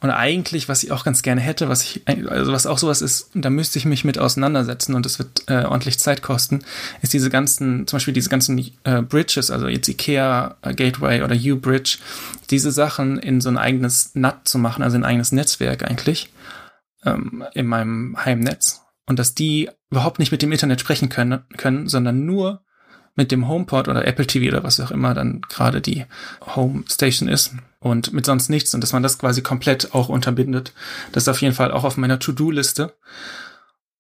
[0.01, 3.31] Und eigentlich, was ich auch ganz gerne hätte, was ich, also was auch sowas ist,
[3.33, 6.59] da müsste ich mich mit auseinandersetzen und es wird äh, ordentlich Zeit kosten,
[7.01, 11.35] ist diese ganzen, zum Beispiel diese ganzen äh, Bridges, also jetzt IKEA äh, Gateway oder
[11.35, 11.97] U-Bridge,
[12.51, 16.29] diese Sachen in so ein eigenes NAT zu machen, also ein eigenes Netzwerk eigentlich,
[17.03, 18.81] ähm, in meinem Heimnetz.
[19.07, 22.64] Und dass die überhaupt nicht mit dem Internet sprechen können, können sondern nur
[23.15, 26.05] mit dem HomePod oder Apple TV oder was auch immer dann gerade die
[26.55, 30.73] Home Station ist und mit sonst nichts und dass man das quasi komplett auch unterbindet.
[31.11, 32.93] Das ist auf jeden Fall auch auf meiner To-Do-Liste.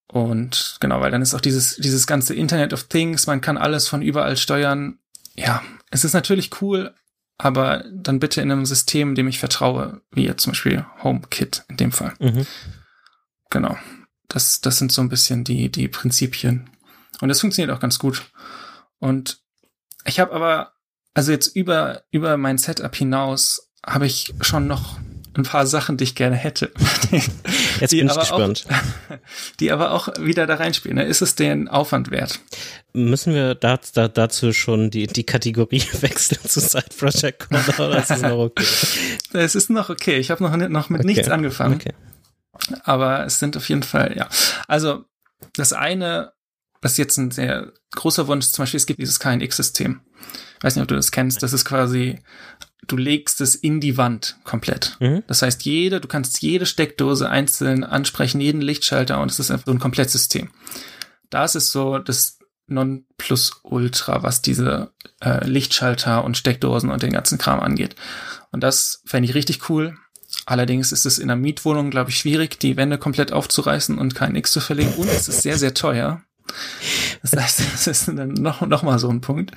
[0.07, 3.87] Und genau, weil dann ist auch dieses, dieses ganze Internet of Things, man kann alles
[3.87, 4.99] von überall steuern.
[5.35, 6.93] Ja, es ist natürlich cool,
[7.37, 11.77] aber dann bitte in einem System, dem ich vertraue, wie jetzt zum Beispiel HomeKit in
[11.77, 12.13] dem Fall.
[12.19, 12.45] Mhm.
[13.49, 13.77] Genau.
[14.27, 16.69] Das, das sind so ein bisschen die, die Prinzipien.
[17.21, 18.25] Und das funktioniert auch ganz gut.
[18.99, 19.39] Und
[20.05, 20.73] ich habe aber,
[21.13, 24.97] also jetzt über, über mein Setup hinaus, habe ich schon noch
[25.37, 26.71] ein paar Sachen, die ich gerne hätte.
[27.79, 28.65] Jetzt bin ich gespannt.
[28.69, 29.17] Auch,
[29.59, 30.97] die aber auch wieder da reinspielen.
[30.97, 32.39] Ist es den Aufwand wert?
[32.93, 37.99] Müssen wir da, da, dazu schon die, die Kategorie wechseln zu Side Project Corner oder
[37.99, 38.65] ist es noch okay?
[39.33, 40.17] Es ist noch okay.
[40.17, 41.07] Ich habe noch, noch mit okay.
[41.07, 41.75] nichts angefangen.
[41.75, 41.93] Okay.
[42.83, 44.29] Aber es sind auf jeden Fall, ja.
[44.67, 45.03] Also,
[45.55, 46.31] das eine,
[46.85, 50.01] was jetzt ein sehr großer Wunsch ist, zum Beispiel, es gibt dieses KNX-System.
[50.57, 51.43] Ich weiß nicht, ob du das kennst.
[51.43, 52.19] Das ist quasi
[52.87, 54.97] du legst es in die Wand komplett.
[54.99, 55.23] Mhm.
[55.27, 59.65] Das heißt, jede, du kannst jede Steckdose einzeln ansprechen, jeden Lichtschalter und es ist einfach
[59.65, 60.49] so ein Komplettsystem.
[61.29, 67.59] Das ist so das Nonplusultra, was diese äh, Lichtschalter und Steckdosen und den ganzen Kram
[67.59, 67.95] angeht.
[68.51, 69.97] Und das fände ich richtig cool.
[70.45, 74.35] Allerdings ist es in einer Mietwohnung, glaube ich, schwierig, die Wände komplett aufzureißen und kein
[74.35, 74.93] X zu verlegen.
[74.95, 76.21] Und es ist sehr, sehr teuer.
[77.21, 79.51] Das heißt, das ist dann noch, noch mal so ein Punkt.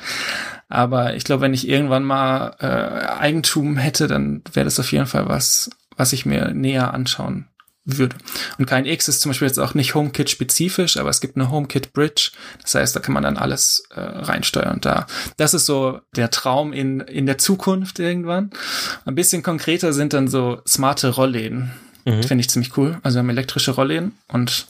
[0.69, 5.07] Aber ich glaube, wenn ich irgendwann mal äh, Eigentum hätte, dann wäre das auf jeden
[5.07, 7.47] Fall was, was ich mir näher anschauen
[7.89, 8.17] würde.
[8.59, 11.51] Und kein X ist zum Beispiel jetzt auch nicht HomeKit spezifisch, aber es gibt eine
[11.51, 12.33] HomeKit Bridge.
[12.63, 14.81] Das heißt, da kann man dann alles äh, reinsteuern.
[14.81, 18.51] Da, das ist so der Traum in in der Zukunft irgendwann.
[19.07, 21.71] Ein bisschen konkreter sind dann so smarte Rollläden.
[22.05, 22.23] Mhm.
[22.23, 22.99] Finde ich ziemlich cool.
[23.03, 24.67] Also wir haben elektrische Rollläden und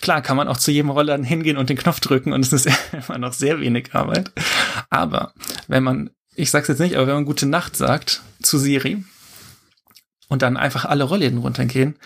[0.00, 2.68] Klar kann man auch zu jedem Roller hingehen und den Knopf drücken und es ist
[3.08, 4.32] immer noch sehr wenig Arbeit.
[4.90, 5.32] Aber
[5.68, 9.04] wenn man, ich sag's jetzt nicht, aber wenn man gute Nacht sagt zu Siri
[10.28, 11.96] und dann einfach alle Rollläden runtergehen,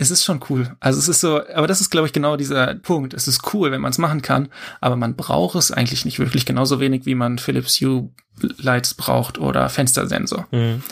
[0.00, 0.76] es ist schon cool.
[0.78, 3.14] Also es ist so, aber das ist, glaube ich, genau dieser Punkt.
[3.14, 4.48] Es ist cool, wenn man es machen kann,
[4.80, 9.38] aber man braucht es eigentlich nicht wirklich genauso wenig, wie man Philips Hue Lights braucht
[9.38, 10.46] oder Fenstersensor.
[10.52, 10.84] Mhm.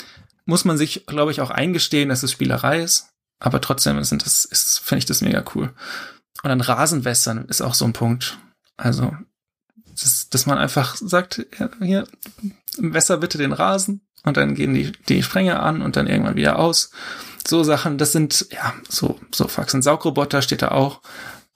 [0.45, 4.45] Muss man sich, glaube ich, auch eingestehen, dass es Spielerei ist, aber trotzdem sind das,
[4.45, 5.73] ist, finde ich das mega cool.
[6.43, 8.39] Und dann Rasenwässern ist auch so ein Punkt.
[8.77, 9.17] Also,
[10.01, 11.47] das, dass man einfach sagt,
[11.81, 12.07] hier,
[12.79, 16.59] wässer bitte den Rasen und dann gehen die, die Sprenge an und dann irgendwann wieder
[16.59, 16.91] aus.
[17.47, 19.83] So Sachen, das sind, ja, so, so Faxen.
[19.83, 21.01] Saugroboter steht da auch.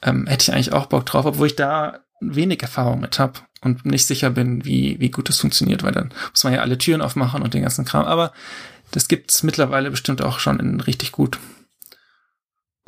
[0.02, 3.84] Ähm, hätte ich eigentlich auch Bock drauf, obwohl ich da wenig Erfahrung mit habe und
[3.84, 7.02] nicht sicher bin, wie, wie gut das funktioniert, weil dann muss man ja alle Türen
[7.02, 8.06] aufmachen und den ganzen Kram.
[8.06, 8.32] Aber
[8.92, 11.38] das gibt's mittlerweile bestimmt auch schon in richtig gut.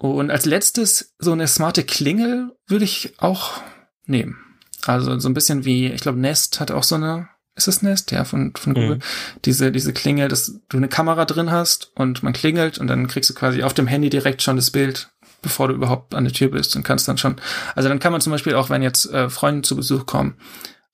[0.03, 3.61] Und als letztes so eine smarte Klingel würde ich auch
[4.05, 4.37] nehmen.
[4.85, 8.11] Also so ein bisschen wie, ich glaube, Nest hat auch so eine, ist es Nest?
[8.11, 8.97] Ja, von, von Google.
[8.97, 9.03] Mhm.
[9.45, 13.31] Diese, diese Klingel, dass du eine Kamera drin hast und man klingelt und dann kriegst
[13.31, 16.49] du quasi auf dem Handy direkt schon das Bild, bevor du überhaupt an der Tür
[16.49, 17.37] bist und kannst dann schon,
[17.77, 20.35] also dann kann man zum Beispiel auch, wenn jetzt äh, Freunde zu Besuch kommen,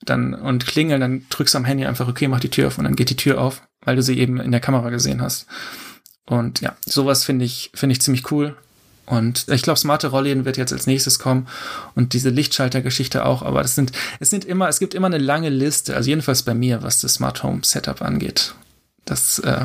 [0.02, 2.84] dann und klingeln, dann drückst du am Handy einfach, okay, mach die Tür auf und
[2.84, 5.46] dann geht die Tür auf, weil du sie eben in der Kamera gesehen hast.
[6.26, 8.54] Und ja, sowas finde ich, finde ich ziemlich cool.
[9.08, 11.48] Und ich glaube, smarte Rollläden wird jetzt als nächstes kommen
[11.94, 13.40] und diese Lichtschaltergeschichte auch.
[13.40, 16.52] Aber das sind, es sind immer, es gibt immer eine lange Liste, also jedenfalls bei
[16.52, 18.54] mir, was das Smart Home Setup angeht.
[19.06, 19.64] Das äh,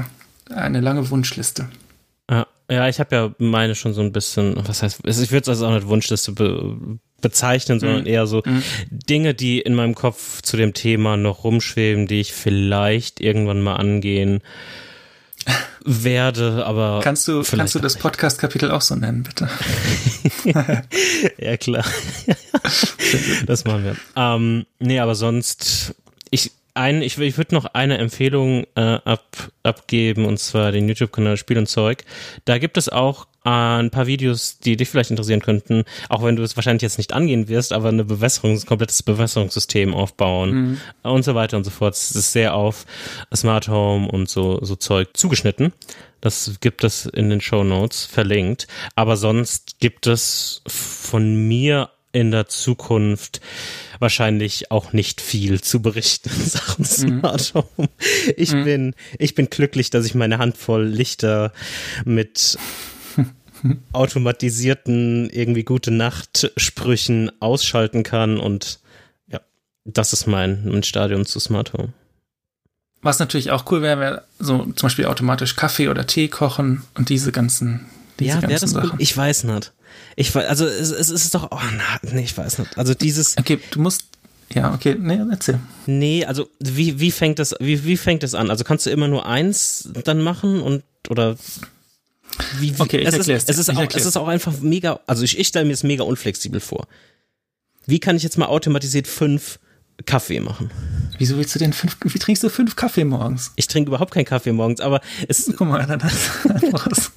[0.50, 1.68] eine lange Wunschliste.
[2.32, 5.50] Ja, ja ich habe ja meine schon so ein bisschen, was heißt, ich würde es
[5.50, 6.78] also auch nicht Wunschliste be
[7.20, 8.08] bezeichnen, sondern mhm.
[8.08, 8.64] eher so mhm.
[8.90, 13.78] Dinge, die in meinem Kopf zu dem Thema noch rumschweben, die ich vielleicht irgendwann mal
[13.78, 14.42] angehen
[15.86, 17.02] werde, aber.
[17.04, 19.50] Kannst du, kannst du das Podcast-Kapitel auch so nennen, bitte?
[21.38, 21.86] ja, klar.
[23.46, 23.96] das machen wir.
[24.16, 25.96] Ähm, nee, aber sonst,
[26.30, 31.38] ich, ein, ich, ich würde noch eine Empfehlung äh, ab, abgeben, und zwar den YouTube-Kanal
[31.38, 32.04] Spiel und Zeug.
[32.46, 36.36] Da gibt es auch äh, ein paar Videos, die dich vielleicht interessieren könnten, auch wenn
[36.36, 40.82] du es wahrscheinlich jetzt nicht angehen wirst, aber eine Bewässerung, ein komplettes Bewässerungssystem aufbauen mhm.
[41.04, 41.94] und so weiter und so fort.
[41.94, 42.86] Es ist sehr auf
[43.36, 45.74] Smart Home und so, so Zeug zugeschnitten.
[46.22, 48.68] Das gibt es in den Show Notes verlinkt.
[48.96, 53.41] Aber sonst gibt es von mir in der Zukunft
[53.99, 57.19] wahrscheinlich auch nicht viel zu berichten in Sachen mhm.
[57.19, 57.89] Smart Home.
[58.38, 58.63] Ich mhm.
[58.63, 61.52] bin, ich bin glücklich, dass ich meine Handvoll Lichter
[62.06, 62.58] mit
[63.91, 68.80] automatisierten irgendwie gute Nachtsprüchen ausschalten kann und
[69.28, 69.41] ja,
[69.84, 71.93] das ist mein, mein Stadium zu Smart Home.
[73.02, 77.10] Was natürlich auch cool wäre, wäre so zum Beispiel automatisch Kaffee oder Tee kochen und
[77.10, 77.86] diese ganzen
[78.19, 78.91] ja, wäre das Sachen.
[78.91, 78.97] Cool?
[78.99, 79.73] Ich weiß nicht.
[80.15, 82.78] Ich weiß, also es, es ist doch, oh na, nee, ich weiß nicht.
[82.78, 83.38] Also dieses.
[83.38, 84.06] Okay, du musst.
[84.54, 85.60] Ja, okay, nee, erzähl.
[85.88, 88.52] Nee, also wie, wie fängt das, wie, wie fängt das an?
[88.52, 91.38] Also kannst du immer nur eins dann machen und oder
[92.60, 95.23] wie, wie okay, ich es, ist, es, ist auch, es ist auch einfach mega, also
[95.23, 96.88] ich, ich stelle mir es mega unflexibel vor.
[97.86, 99.60] Wie kann ich jetzt mal automatisiert fünf
[100.06, 100.72] Kaffee machen?
[101.18, 103.52] Wieso willst du denn fünf, wie trinkst du fünf Kaffee morgens?
[103.56, 105.52] Ich trinke überhaupt keinen Kaffee morgens, aber es.
[105.58, 107.12] Guck mal, dann hast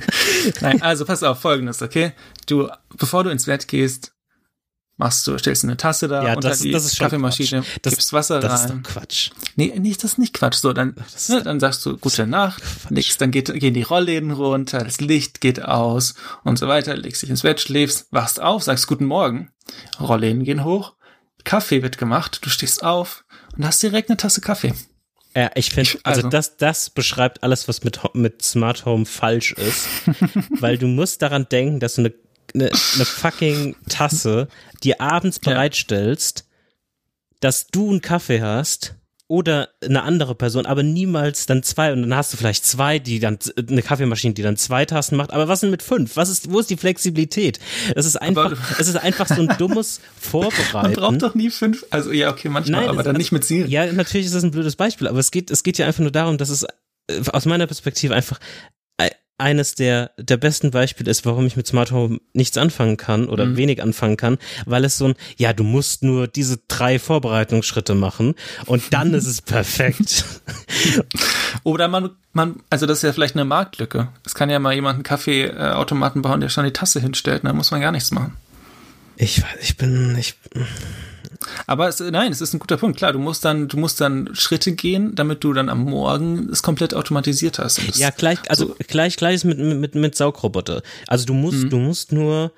[0.60, 2.12] Nein, also pass auf, folgendes, okay?
[2.46, 4.12] Du, bevor du ins Bett gehst,
[4.96, 7.94] machst du, stellst du eine Tasse da ja, unter das, die das ist Kaffeemaschine, das,
[7.94, 8.68] gibst Wasser das rein.
[8.68, 9.30] Das ist doch Quatsch.
[9.56, 10.56] Nee, nicht, das ist nicht Quatsch.
[10.56, 10.94] So, dann,
[11.28, 15.40] ne, dann sagst du gute Nacht, legst, dann geht, gehen die Rollläden runter, das Licht
[15.40, 19.50] geht aus und so weiter, legst dich ins Bett, schläfst, wachst auf, sagst guten Morgen,
[20.00, 20.95] Rollläden gehen hoch,
[21.46, 23.24] Kaffee wird gemacht, du stehst auf
[23.56, 24.74] und hast direkt eine Tasse Kaffee.
[25.34, 29.52] Ja, ich finde, also, also, das, das beschreibt alles, was mit, mit Smart Home falsch
[29.52, 29.86] ist.
[30.60, 32.14] weil du musst daran denken, dass du eine
[32.54, 34.48] eine, eine fucking Tasse
[34.82, 36.44] dir abends bereitstellst, ja.
[37.40, 38.94] dass du einen Kaffee hast
[39.28, 43.18] oder eine andere Person, aber niemals dann zwei und dann hast du vielleicht zwei, die
[43.18, 45.32] dann eine Kaffeemaschine, die dann zwei Tassen macht.
[45.32, 46.16] Aber was denn mit fünf?
[46.16, 47.58] Was ist, wo ist die Flexibilität?
[47.96, 50.72] Es ist einfach, es ist einfach so ein dummes Vorbereiten.
[50.72, 51.84] Man braucht doch nie fünf.
[51.90, 53.68] Also ja, okay, manchmal, Nein, aber dann also, nicht mit Siri.
[53.68, 56.12] Ja, natürlich ist das ein blödes Beispiel, aber es geht, es geht ja einfach nur
[56.12, 56.62] darum, dass es
[57.08, 58.38] äh, aus meiner Perspektive einfach
[59.38, 63.46] eines der, der besten Beispiele ist, warum ich mit Smart Home nichts anfangen kann oder
[63.46, 63.56] mhm.
[63.56, 68.34] wenig anfangen kann, weil es so ein, ja, du musst nur diese drei Vorbereitungsschritte machen
[68.66, 70.24] und dann ist es perfekt.
[71.64, 74.08] oder man, man, also das ist ja vielleicht eine Marktlücke.
[74.24, 77.70] Es kann ja mal jemand einen Kaffeeautomaten bauen, der schon die Tasse hinstellt, da muss
[77.70, 78.36] man gar nichts machen.
[79.16, 80.34] Ich weiß, ich bin, ich,
[81.66, 82.98] aber es, nein, es ist ein guter Punkt.
[82.98, 86.62] Klar, du musst dann, du musst dann Schritte gehen, damit du dann am Morgen es
[86.62, 87.80] komplett automatisiert hast.
[87.96, 88.76] ja, gleich, also so.
[88.86, 90.82] gleich, gleich mit, mit, mit Saugroboter.
[91.06, 91.70] Also du musst, mhm.
[91.70, 92.52] du musst nur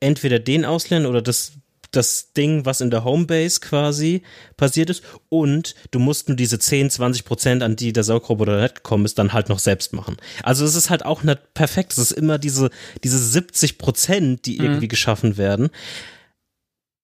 [0.00, 1.52] entweder den auslernen oder das,
[1.90, 4.22] das Ding, was in der Homebase quasi
[4.56, 8.76] passiert ist und du musst nur diese 10, 20 Prozent, an die der Saugroboter nicht
[8.76, 10.16] gekommen ist, dann halt noch selbst machen.
[10.42, 11.92] Also es ist halt auch nicht perfekt.
[11.92, 12.70] Es ist immer diese,
[13.04, 14.64] diese 70 Prozent, die mhm.
[14.64, 15.70] irgendwie geschaffen werden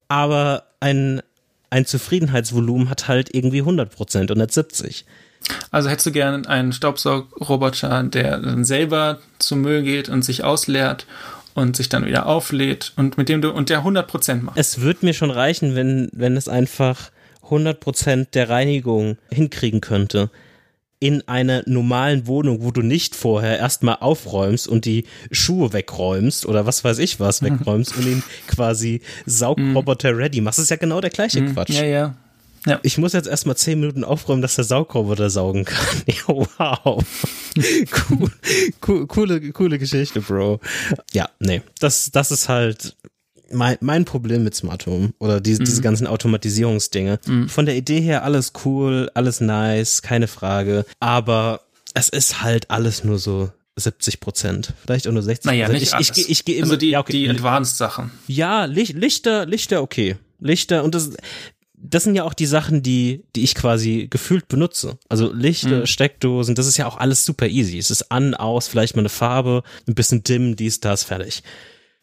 [0.09, 1.23] aber ein,
[1.71, 5.05] ein Zufriedenheitsvolumen hat halt irgendwie 100 Prozent und nicht 70.
[5.71, 11.07] Also hättest du gerne einen Staubsaugroboter, der dann selber zum Müll geht und sich ausleert
[11.55, 14.59] und sich dann wieder auflädt und mit dem du und der 100 Prozent macht.
[14.59, 17.11] Es wird mir schon reichen, wenn wenn es einfach
[17.45, 20.31] 100 Prozent der Reinigung hinkriegen könnte
[20.99, 26.65] in einer normalen Wohnung, wo du nicht vorher erstmal aufräumst und die Schuhe wegräumst oder
[26.65, 30.59] was weiß ich was wegräumst und ihn quasi Saugroboter ready machst.
[30.59, 31.53] Das ist ja genau der gleiche mhm.
[31.53, 31.71] Quatsch.
[31.71, 32.15] Ja, ja.
[32.67, 32.81] Ja.
[32.83, 36.03] Ich muss jetzt erstmal zehn Minuten aufräumen, dass der Saugroboter saugen kann.
[36.27, 37.05] wow.
[38.11, 38.31] cool,
[38.89, 40.59] cool, coole, coole Geschichte, Bro.
[41.13, 41.63] Ja, nee.
[41.79, 42.97] Das, das ist halt
[43.53, 45.65] mein, mein Problem mit Smart Home oder die, mhm.
[45.65, 47.19] diese ganzen Automatisierungsdinge.
[47.27, 47.49] Mhm.
[47.49, 50.85] Von der Idee her alles cool, alles nice, keine Frage.
[51.01, 51.61] Aber
[51.95, 55.95] es ist halt alles nur so 70 Prozent, vielleicht auch nur 60 Naja, nicht ich,
[55.95, 56.11] alles.
[56.11, 57.13] Ich, ich, ich gehe immer, also die, ja, okay.
[57.13, 58.11] die Advanced-Sachen.
[58.27, 60.17] Ja, Licht, Lichter, Lichter okay.
[60.39, 61.13] Lichter und das,
[61.75, 64.99] das sind ja auch die Sachen, die, die ich quasi gefühlt benutze.
[65.09, 65.87] Also Lichter, mhm.
[65.87, 67.79] Steckdosen, das ist ja auch alles super easy.
[67.79, 71.43] Es ist an, aus, vielleicht mal eine Farbe, ein bisschen dim, dies, das, fertig.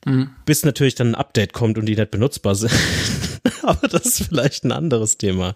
[0.05, 0.29] Mhm.
[0.45, 2.73] Bis natürlich dann ein Update kommt und die nicht benutzbar sind.
[3.63, 5.55] Aber das ist vielleicht ein anderes Thema.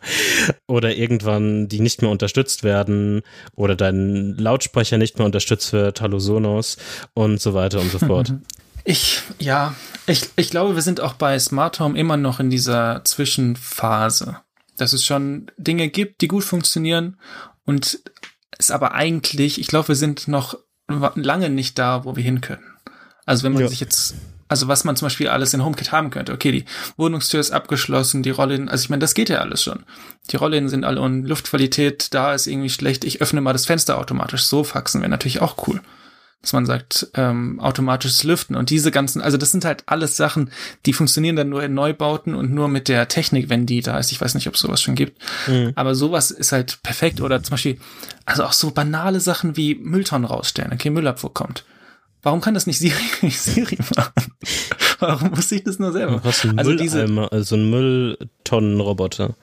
[0.68, 3.22] Oder irgendwann die nicht mehr unterstützt werden
[3.56, 6.78] oder dein Lautsprecher nicht mehr unterstützt wird, Hallo Sonos
[7.14, 8.34] und so weiter und so fort.
[8.90, 13.02] Ich, ja, ich, ich glaube, wir sind auch bei Smart Home immer noch in dieser
[13.04, 14.38] Zwischenphase.
[14.78, 17.18] Dass es schon Dinge gibt, die gut funktionieren
[17.66, 18.00] und
[18.58, 20.58] es aber eigentlich, ich glaube, wir sind noch
[20.88, 22.64] lange nicht da, wo wir hin können.
[23.26, 23.68] Also wenn man ja.
[23.68, 24.16] sich jetzt
[24.48, 26.34] also was man zum Beispiel alles in HomeKit haben könnte.
[26.34, 29.84] Okay, die Wohnungstür ist abgeschlossen, die Rollen, also ich meine, das geht ja alles schon.
[30.32, 33.04] Die Rollen sind alle und Luftqualität da ist irgendwie schlecht.
[33.04, 34.44] Ich öffne mal das Fenster automatisch.
[34.44, 35.82] So faxen wäre natürlich auch cool.
[36.42, 40.52] Dass man sagt, ähm, automatisches Lüften und diese ganzen, also das sind halt alles Sachen,
[40.86, 44.12] die funktionieren dann nur in Neubauten und nur mit der Technik, wenn die da ist.
[44.12, 45.20] Ich weiß nicht, ob es sowas schon gibt.
[45.48, 45.74] Mhm.
[45.76, 47.22] Aber sowas ist halt perfekt.
[47.22, 47.80] Oder zum Beispiel,
[48.26, 51.66] also auch so banale Sachen wie Mülltonnen rausstellen, okay, Müllabfuhr kommt
[52.28, 52.94] Warum kann das nicht Siri,
[53.30, 54.12] Siri machen?
[55.00, 56.18] Warum muss ich das nur selber?
[56.18, 59.38] Du hast einen also Mülleimer, also einen Mülltonnenroboter.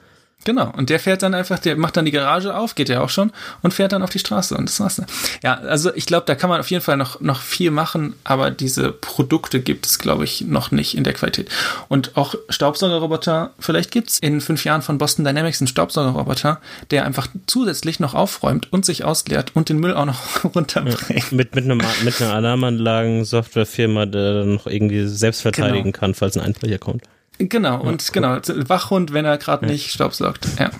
[0.45, 0.71] Genau.
[0.77, 3.31] Und der fährt dann einfach, der macht dann die Garage auf, geht ja auch schon,
[3.63, 4.55] und fährt dann auf die Straße.
[4.55, 5.07] Und das war's dann.
[5.43, 8.51] Ja, also ich glaube, da kann man auf jeden Fall noch, noch viel machen, aber
[8.51, 11.49] diese Produkte gibt es, glaube ich, noch nicht in der Qualität.
[11.87, 16.61] Und auch Staubsaugerroboter, vielleicht gibt's in fünf Jahren von Boston Dynamics einen Staubsaugerroboter,
[16.91, 21.09] der einfach zusätzlich noch aufräumt und sich ausleert und den Müll auch noch runterbringt.
[21.09, 25.99] Ja, mit, mit, einem, mit einer Alarmanlagen-Softwarefirma, der dann noch irgendwie selbst verteidigen genau.
[25.99, 27.03] kann, falls ein Einbrecher kommt.
[27.37, 29.71] Genau, und ja, genau, Wachhund, wenn er gerade ja.
[29.71, 30.47] nicht staubsaugt.
[30.59, 30.71] Ja.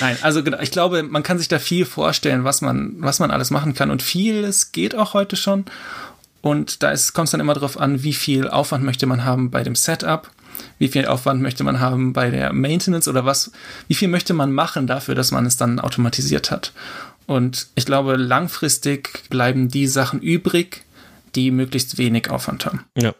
[0.00, 3.30] Nein, also genau, ich glaube, man kann sich da viel vorstellen, was man, was man
[3.30, 3.90] alles machen kann.
[3.90, 5.64] Und vieles geht auch heute schon.
[6.42, 9.62] Und da kommt es dann immer darauf an, wie viel Aufwand möchte man haben bei
[9.62, 10.30] dem Setup,
[10.78, 13.50] wie viel Aufwand möchte man haben bei der Maintenance oder was,
[13.88, 16.72] wie viel möchte man machen dafür, dass man es dann automatisiert hat.
[17.26, 20.84] Und ich glaube, langfristig bleiben die Sachen übrig,
[21.34, 22.84] die möglichst wenig Aufwand haben.
[22.96, 23.14] Ja.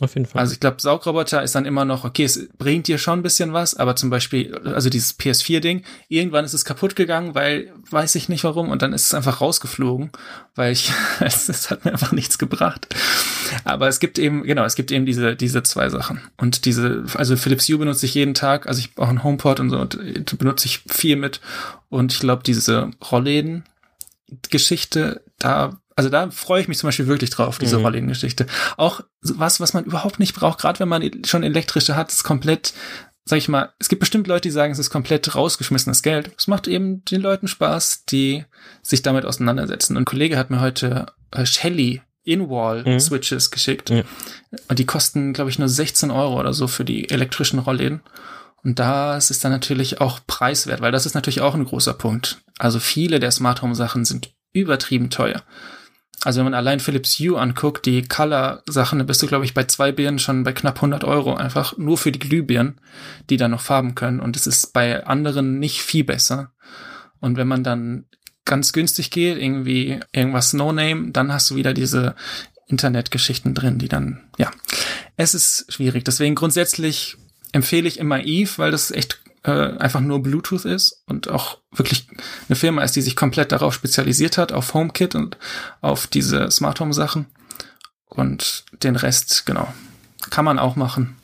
[0.00, 0.40] Auf jeden Fall.
[0.40, 3.52] Also ich glaube, Saugroboter ist dann immer noch, okay, es bringt dir schon ein bisschen
[3.52, 8.28] was, aber zum Beispiel, also dieses PS4-Ding, irgendwann ist es kaputt gegangen, weil, weiß ich
[8.28, 10.10] nicht warum, und dann ist es einfach rausgeflogen,
[10.54, 12.94] weil ich, es hat mir einfach nichts gebracht.
[13.64, 16.20] Aber es gibt eben, genau, es gibt eben diese, diese zwei Sachen.
[16.36, 19.70] Und diese, also Philips Hue benutze ich jeden Tag, also ich brauche einen HomePod und
[19.70, 21.40] so, und benutze ich viel mit.
[21.88, 23.64] Und ich glaube, diese Rollläden,
[24.50, 27.84] Geschichte, da also da freue ich mich zum Beispiel wirklich drauf, diese mhm.
[27.84, 28.46] Rollläden-Geschichte.
[28.76, 32.22] Auch was, was man überhaupt nicht braucht, gerade wenn man e-, schon elektrische hat, ist
[32.22, 32.72] komplett,
[33.24, 36.30] sag ich mal, es gibt bestimmt Leute, die sagen, es ist komplett rausgeschmissenes Geld.
[36.38, 38.44] Es macht eben den Leuten Spaß, die
[38.80, 39.96] sich damit auseinandersetzen.
[39.96, 43.50] Und ein Kollege hat mir heute äh, Shelly In-Wall-Switches mhm.
[43.52, 43.90] geschickt.
[43.90, 44.04] Ja.
[44.68, 48.02] Und die kosten, glaube ich, nur 16 Euro oder so für die elektrischen Rollläden.
[48.62, 52.38] Und da ist dann natürlich auch preiswert, weil das ist natürlich auch ein großer Punkt.
[52.56, 55.42] Also viele der Smart Home Sachen sind übertrieben teuer.
[56.24, 59.64] Also wenn man allein Philips Hue anguckt, die Color-Sachen, da bist du, glaube ich, bei
[59.64, 62.80] zwei Birnen schon bei knapp 100 Euro, einfach nur für die Glühbirnen,
[63.30, 64.20] die dann noch Farben können.
[64.20, 66.52] Und es ist bei anderen nicht viel besser.
[67.20, 68.06] Und wenn man dann
[68.44, 72.16] ganz günstig geht, irgendwie irgendwas No-Name, dann hast du wieder diese
[72.66, 74.50] Internetgeschichten drin, die dann, ja,
[75.16, 76.04] es ist schwierig.
[76.04, 77.16] Deswegen grundsätzlich
[77.52, 82.08] empfehle ich immer Eve, weil das echt äh, einfach nur Bluetooth ist und auch wirklich
[82.48, 85.38] eine Firma ist, die sich komplett darauf spezialisiert hat, auf HomeKit und
[85.80, 87.26] auf diese Smart Home Sachen.
[88.06, 89.72] Und den Rest, genau,
[90.30, 91.16] kann man auch machen.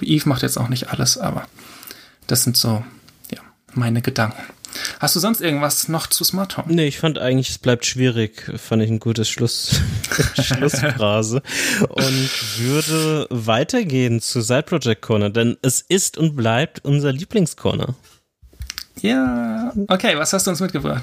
[0.00, 1.48] Eve macht jetzt auch nicht alles, aber
[2.26, 2.84] das sind so,
[3.30, 3.40] ja,
[3.72, 4.42] meine Gedanken.
[5.00, 6.72] Hast du sonst irgendwas noch zu Smart Home?
[6.72, 8.50] Nee, ich fand eigentlich, es bleibt schwierig.
[8.56, 9.80] Fand ich ein gutes Schluss,
[10.34, 11.42] Schlussphrase.
[11.88, 17.94] und würde weitergehen zu Side Project Corner, denn es ist und bleibt unser Lieblingscorner.
[19.00, 21.02] Ja, okay, was hast du uns mitgebracht?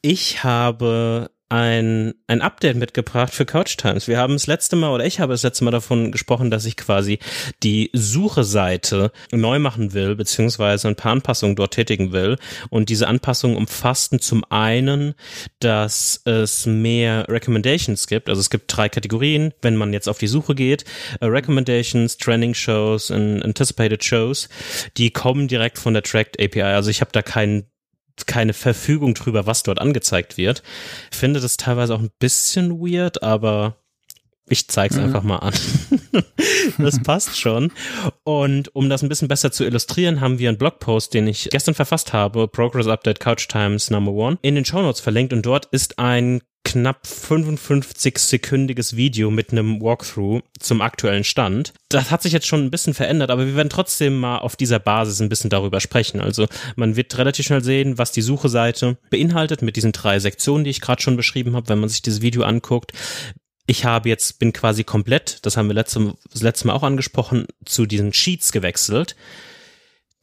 [0.00, 4.08] Ich habe ein, ein Update mitgebracht für Couch Times.
[4.08, 6.76] Wir haben das letzte Mal, oder ich habe das letzte Mal davon gesprochen, dass ich
[6.76, 7.18] quasi
[7.62, 12.38] die Suche-Seite neu machen will, beziehungsweise ein paar Anpassungen dort tätigen will.
[12.70, 15.14] Und diese Anpassungen umfassten zum einen,
[15.60, 18.28] dass es mehr Recommendations gibt.
[18.28, 20.84] Also es gibt drei Kategorien, wenn man jetzt auf die Suche geht.
[21.20, 24.48] Uh, Recommendations, Trending Shows und Anticipated Shows.
[24.96, 26.62] Die kommen direkt von der Tracked API.
[26.62, 27.66] Also ich habe da keinen
[28.26, 30.62] keine Verfügung drüber, was dort angezeigt wird.
[31.10, 33.76] Ich finde das teilweise auch ein bisschen weird, aber
[34.48, 35.04] ich zeig's mhm.
[35.04, 35.54] einfach mal an.
[36.78, 37.72] das passt schon.
[38.24, 41.74] Und um das ein bisschen besser zu illustrieren, haben wir einen Blogpost, den ich gestern
[41.74, 45.66] verfasst habe, Progress Update Couch Times Number One, in den Show Notes verlinkt und dort
[45.66, 51.72] ist ein knapp 55-sekündiges Video mit einem Walkthrough zum aktuellen Stand.
[51.88, 54.78] Das hat sich jetzt schon ein bisschen verändert, aber wir werden trotzdem mal auf dieser
[54.78, 56.20] Basis ein bisschen darüber sprechen.
[56.20, 60.70] Also man wird relativ schnell sehen, was die Sucheseite beinhaltet mit diesen drei Sektionen, die
[60.70, 62.92] ich gerade schon beschrieben habe, wenn man sich dieses Video anguckt.
[63.66, 67.46] Ich habe jetzt, bin quasi komplett, das haben wir letzte, das letzte Mal auch angesprochen,
[67.64, 69.16] zu diesen Sheets gewechselt,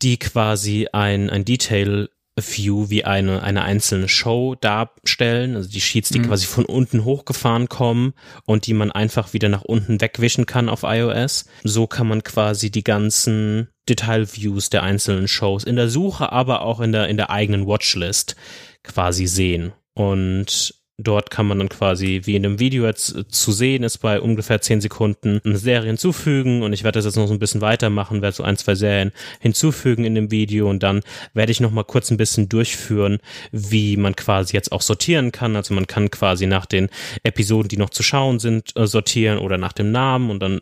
[0.02, 6.10] die quasi ein, ein Detail View wie eine, eine einzelne Show darstellen, also die Sheets,
[6.10, 6.28] die mhm.
[6.28, 8.14] quasi von unten hochgefahren kommen
[8.46, 11.46] und die man einfach wieder nach unten wegwischen kann auf iOS.
[11.64, 16.80] So kann man quasi die ganzen Detailviews der einzelnen Shows in der Suche, aber auch
[16.80, 18.36] in der, in der eigenen Watchlist
[18.84, 19.74] quasi sehen.
[19.94, 24.00] Und Dort kann man dann quasi, wie in dem Video jetzt äh, zu sehen ist,
[24.00, 26.62] bei ungefähr zehn Sekunden eine Serie hinzufügen.
[26.64, 29.12] Und ich werde das jetzt noch so ein bisschen weitermachen, werde so ein, zwei Serien
[29.40, 30.70] hinzufügen in dem Video.
[30.70, 31.02] Und dann
[31.34, 33.20] werde ich noch mal kurz ein bisschen durchführen,
[33.52, 35.56] wie man quasi jetzt auch sortieren kann.
[35.56, 36.90] Also man kann quasi nach den
[37.24, 40.30] Episoden, die noch zu schauen sind, äh, sortieren oder nach dem Namen.
[40.30, 40.60] Und dann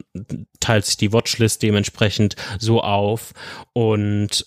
[0.59, 3.33] teilt sich die Watchlist dementsprechend so auf.
[3.73, 4.45] Und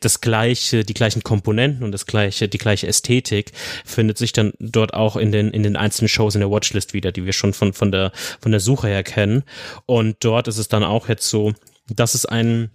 [0.00, 3.52] das gleiche, die gleichen Komponenten und das gleiche, die gleiche Ästhetik
[3.84, 7.10] findet sich dann dort auch in den, in den einzelnen Shows in der Watchlist wieder,
[7.10, 9.42] die wir schon von, von der, von der Suche her kennen.
[9.86, 11.54] Und dort ist es dann auch jetzt so,
[11.88, 12.70] dass es einen,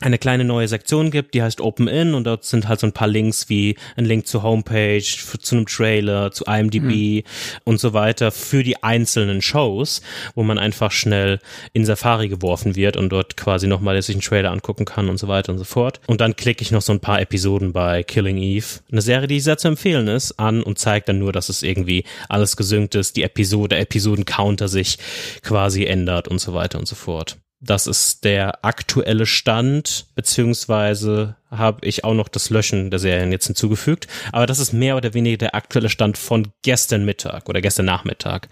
[0.00, 2.92] eine kleine neue Sektion gibt, die heißt Open In und dort sind halt so ein
[2.92, 7.22] paar Links wie ein Link zur Homepage, für, zu einem Trailer, zu IMDb mhm.
[7.62, 10.02] und so weiter für die einzelnen Shows,
[10.34, 11.38] wo man einfach schnell
[11.72, 15.28] in Safari geworfen wird und dort quasi nochmal sich einen Trailer angucken kann und so
[15.28, 16.00] weiter und so fort.
[16.06, 19.38] Und dann klicke ich noch so ein paar Episoden bei Killing Eve, eine Serie, die
[19.38, 23.16] sehr zu empfehlen ist, an und zeigt dann nur, dass es irgendwie alles gesynkt ist,
[23.16, 24.98] die Episode, Episoden-Counter sich
[25.42, 27.36] quasi ändert und so weiter und so fort.
[27.66, 33.46] Das ist der aktuelle Stand, beziehungsweise habe ich auch noch das Löschen der Serien jetzt
[33.46, 34.06] hinzugefügt.
[34.32, 38.50] Aber das ist mehr oder weniger der aktuelle Stand von gestern Mittag oder gestern Nachmittag.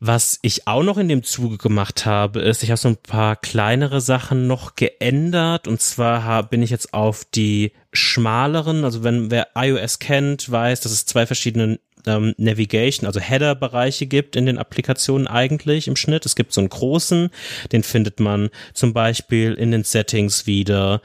[0.00, 3.36] Was ich auch noch in dem Zuge gemacht habe, ist, ich habe so ein paar
[3.36, 5.68] kleinere Sachen noch geändert.
[5.68, 10.92] Und zwar bin ich jetzt auf die schmaleren, also wenn wer iOS kennt, weiß, dass
[10.92, 16.26] es zwei verschiedene ähm, Navigation, also Header-Bereiche gibt in den Applikationen eigentlich im Schnitt.
[16.26, 17.30] Es gibt so einen großen,
[17.72, 21.00] den findet man zum Beispiel in den Settings wieder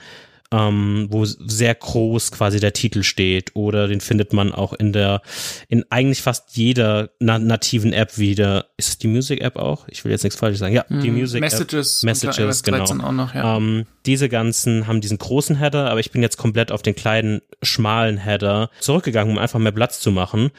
[0.51, 5.21] ähm, wo sehr groß quasi der Titel steht oder den findet man auch in der,
[5.67, 8.67] in eigentlich fast jeder na nativen App wieder.
[8.77, 9.87] Ist es die Music App auch?
[9.89, 10.73] Ich will jetzt nichts falsch sagen.
[10.73, 11.19] Ja, die mhm.
[11.19, 12.07] Music Messages, App.
[12.07, 12.83] Messages, genau.
[12.83, 13.57] Auch noch, ja.
[13.57, 17.41] ähm, diese ganzen haben diesen großen Header, aber ich bin jetzt komplett auf den kleinen,
[17.61, 20.51] schmalen Header zurückgegangen, um einfach mehr Platz zu machen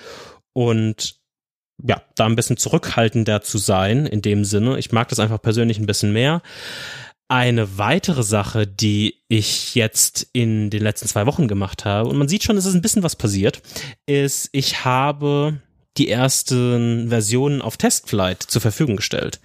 [0.53, 1.18] und
[1.82, 4.78] ja, da ein bisschen zurückhaltender zu sein in dem Sinne.
[4.78, 6.43] Ich mag das einfach persönlich ein bisschen mehr.
[7.29, 12.29] Eine weitere Sache, die ich jetzt in den letzten zwei Wochen gemacht habe, und man
[12.29, 13.61] sieht schon, es ist ein bisschen was passiert,
[14.07, 15.61] ist, ich habe
[15.99, 19.41] die ersten Versionen auf Testflight zur Verfügung gestellt.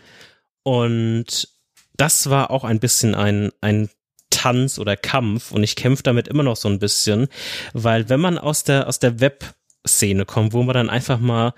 [0.63, 1.49] Und
[1.97, 3.89] das war auch ein bisschen ein, ein
[4.29, 7.27] Tanz oder Kampf und ich kämpfe damit immer noch so ein bisschen,
[7.73, 11.53] weil wenn man aus der, aus der Web-Szene kommt, wo man dann einfach mal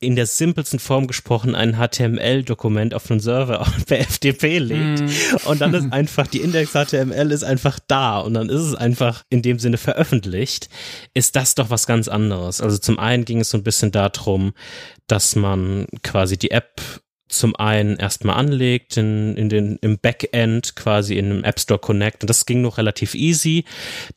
[0.00, 5.48] in der simpelsten Form gesprochen ein HTML-Dokument auf einen Server per FTP legt mm.
[5.48, 9.22] und dann ist einfach die Index HTML ist einfach da und dann ist es einfach
[9.30, 10.68] in dem Sinne veröffentlicht,
[11.14, 12.60] ist das doch was ganz anderes.
[12.60, 14.52] Also zum einen ging es so ein bisschen darum,
[15.06, 16.80] dass man quasi die App
[17.28, 22.22] zum einen erstmal anlegt in, in den, im Backend quasi in einem App Store Connect
[22.22, 23.64] und das ging noch relativ easy.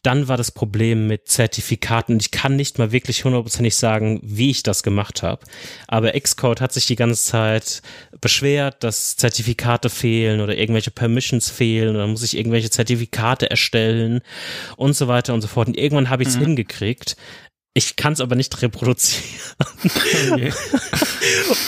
[0.04, 2.18] Dann war das Problem mit Zertifikaten.
[2.20, 5.46] Ich kann nicht mal wirklich hundertprozentig sagen, wie ich das gemacht habe.
[5.88, 7.82] Aber Xcode hat sich die ganze Zeit
[8.22, 14.22] beschwert, dass Zertifikate fehlen oder irgendwelche Permissions fehlen oder muss ich irgendwelche Zertifikate erstellen
[14.78, 15.68] und so weiter und so fort.
[15.68, 16.46] Und irgendwann habe ich es mhm.
[16.46, 17.16] hingekriegt.
[17.80, 19.56] Ich kann es aber nicht reproduzieren.
[19.86, 20.52] Okay.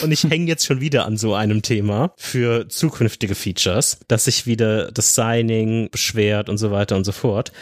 [0.04, 4.46] und ich hänge jetzt schon wieder an so einem Thema für zukünftige Features, dass sich
[4.46, 7.54] wieder das Signing beschwert und so weiter und so fort.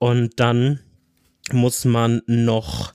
[0.00, 0.80] Und dann
[1.52, 2.94] muss man noch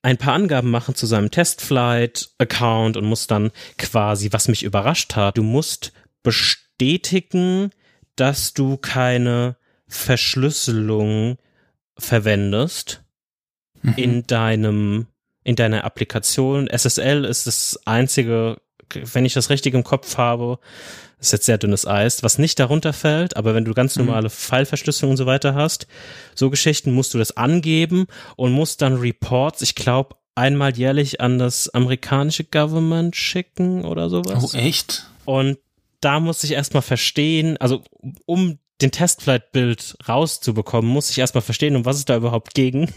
[0.00, 5.36] ein paar Angaben machen zu seinem Testflight-Account und muss dann quasi, was mich überrascht hat,
[5.36, 5.92] du musst
[6.22, 7.68] bestätigen,
[8.14, 9.56] dass du keine
[9.88, 11.36] Verschlüsselung
[11.98, 13.02] verwendest
[13.86, 13.94] mhm.
[13.96, 15.06] in deinem,
[15.44, 16.68] in deiner Applikation.
[16.68, 18.58] SSL ist das einzige,
[18.92, 20.58] wenn ich das richtig im Kopf habe,
[21.18, 24.06] ist jetzt sehr dünnes Eis, was nicht darunter fällt, aber wenn du ganz mhm.
[24.06, 24.32] normale mhm.
[24.32, 25.86] Fallverschlüsselung und so weiter hast,
[26.34, 28.06] so Geschichten musst du das angeben
[28.36, 34.54] und musst dann Reports, ich glaube, einmal jährlich an das amerikanische Government schicken oder sowas.
[34.54, 35.08] Oh, echt?
[35.24, 35.58] Und
[36.00, 37.82] da muss ich erstmal verstehen, also
[38.26, 42.92] um den Testflight-Bild rauszubekommen, muss ich erstmal verstehen, um was es da überhaupt ging.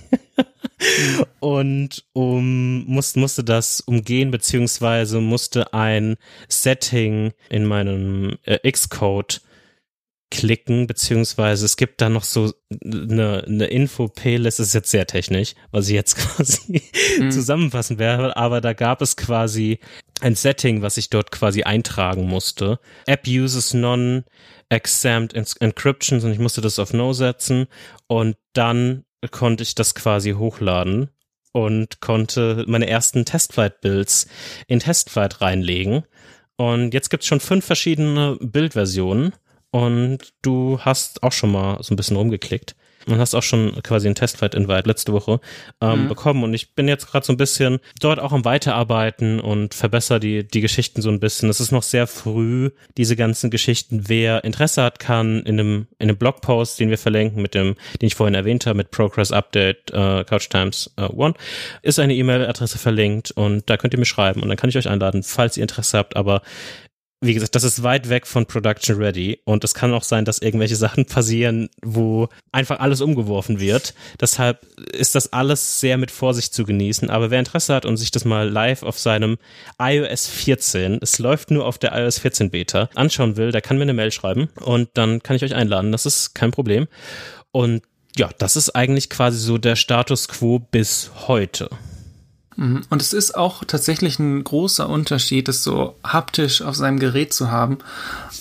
[1.39, 6.17] und um muss, musste das umgehen, beziehungsweise musste ein
[6.47, 9.41] Setting in meinem äh, Xcode
[10.31, 12.53] klicken, beziehungsweise es gibt da noch so
[12.83, 16.83] eine, eine Info-Playlist, ist jetzt sehr technisch, was ich jetzt quasi
[17.19, 17.31] mhm.
[17.31, 19.79] zusammenfassen werde, aber da gab es quasi
[20.21, 22.79] ein Setting, was ich dort quasi eintragen musste.
[23.05, 24.23] App uses non
[24.69, 27.67] exempt encryptions und ich musste das auf No setzen
[28.07, 31.09] und dann konnte ich das quasi hochladen
[31.51, 34.27] und konnte meine ersten Testflight-Builds
[34.67, 36.03] in Testflight reinlegen.
[36.57, 39.33] Und jetzt gibt's schon fünf verschiedene Bildversionen
[39.71, 42.75] und du hast auch schon mal so ein bisschen rumgeklickt
[43.07, 45.39] und hast auch schon quasi einen Testflight-Invite letzte Woche
[45.81, 46.07] ähm, mhm.
[46.09, 46.43] bekommen.
[46.43, 50.47] Und ich bin jetzt gerade so ein bisschen dort auch am Weiterarbeiten und verbessere die,
[50.47, 51.49] die Geschichten so ein bisschen.
[51.49, 54.03] Es ist noch sehr früh, diese ganzen Geschichten.
[54.07, 58.07] Wer Interesse hat, kann in einem, in einem Blogpost, den wir verlinken, mit dem, den
[58.07, 61.33] ich vorhin erwähnt habe, mit Progress Update äh, Couch Times äh, One,
[61.81, 64.89] ist eine E-Mail-Adresse verlinkt und da könnt ihr mir schreiben und dann kann ich euch
[64.89, 66.15] einladen, falls ihr Interesse habt.
[66.15, 66.41] Aber
[67.21, 70.39] wie gesagt, das ist weit weg von Production Ready und es kann auch sein, dass
[70.39, 73.93] irgendwelche Sachen passieren, wo einfach alles umgeworfen wird.
[74.21, 77.09] Deshalb ist das alles sehr mit Vorsicht zu genießen.
[77.09, 79.37] Aber wer Interesse hat und sich das mal live auf seinem
[79.77, 83.83] iOS 14, es läuft nur auf der iOS 14 Beta, anschauen will, der kann mir
[83.83, 85.91] eine Mail schreiben und dann kann ich euch einladen.
[85.91, 86.87] Das ist kein Problem.
[87.51, 87.83] Und
[88.15, 91.69] ja, das ist eigentlich quasi so der Status quo bis heute.
[92.59, 92.81] Mhm.
[92.89, 97.51] Und es ist auch tatsächlich ein großer Unterschied, es so haptisch auf seinem Gerät zu
[97.51, 97.77] haben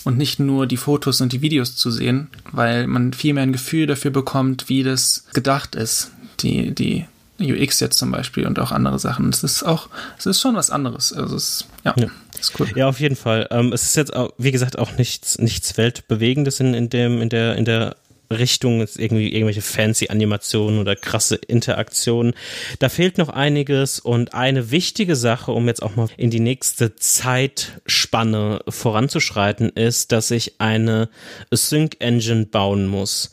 [0.03, 3.53] und nicht nur die Fotos und die Videos zu sehen, weil man viel mehr ein
[3.53, 6.11] Gefühl dafür bekommt, wie das gedacht ist.
[6.41, 7.05] Die, die
[7.39, 9.29] UX jetzt zum Beispiel und auch andere Sachen.
[9.29, 11.13] Es ist auch, es ist schon was anderes.
[11.13, 12.07] Also es, ja, ja.
[12.37, 12.67] ist cool.
[12.75, 13.47] Ja, auf jeden Fall.
[13.51, 17.29] Ähm, es ist jetzt auch, wie gesagt, auch nichts, nichts Weltbewegendes in, in dem, in
[17.29, 17.95] der, in der
[18.31, 22.33] Richtung ist irgendwie irgendwelche fancy Animationen oder krasse Interaktionen.
[22.79, 26.95] Da fehlt noch einiges und eine wichtige Sache, um jetzt auch mal in die nächste
[26.95, 31.09] Zeitspanne voranzuschreiten, ist, dass ich eine
[31.51, 33.31] Sync Engine bauen muss.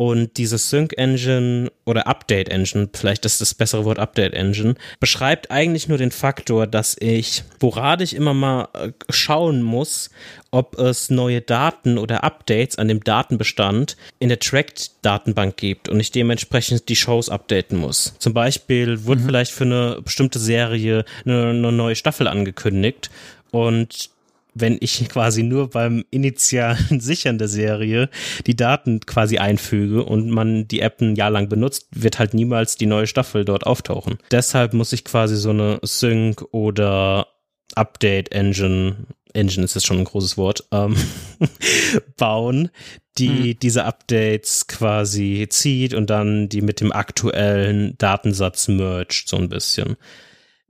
[0.00, 5.50] Und diese Sync Engine oder Update Engine, vielleicht ist das bessere Wort Update Engine, beschreibt
[5.50, 10.10] eigentlich nur den Faktor, dass ich sporadisch immer mal äh, schauen muss,
[10.52, 16.12] ob es neue Daten oder Updates an dem Datenbestand in der Tracked-Datenbank gibt und ich
[16.12, 18.14] dementsprechend die Shows updaten muss.
[18.20, 19.26] Zum Beispiel wurde mhm.
[19.26, 23.10] vielleicht für eine bestimmte Serie eine, eine neue Staffel angekündigt
[23.50, 24.10] und
[24.60, 28.08] wenn ich quasi nur beim initialen Sichern der Serie
[28.46, 32.76] die Daten quasi einfüge und man die App ein Jahr lang benutzt, wird halt niemals
[32.76, 34.18] die neue Staffel dort auftauchen.
[34.30, 37.28] Deshalb muss ich quasi so eine Sync oder
[37.74, 38.96] Update Engine,
[39.34, 40.96] Engine ist jetzt schon ein großes Wort, ähm,
[42.16, 42.70] bauen,
[43.18, 43.58] die hm.
[43.60, 49.96] diese Updates quasi zieht und dann die mit dem aktuellen Datensatz mergt, so ein bisschen.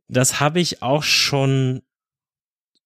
[0.08, 1.82] Das habe ich auch schon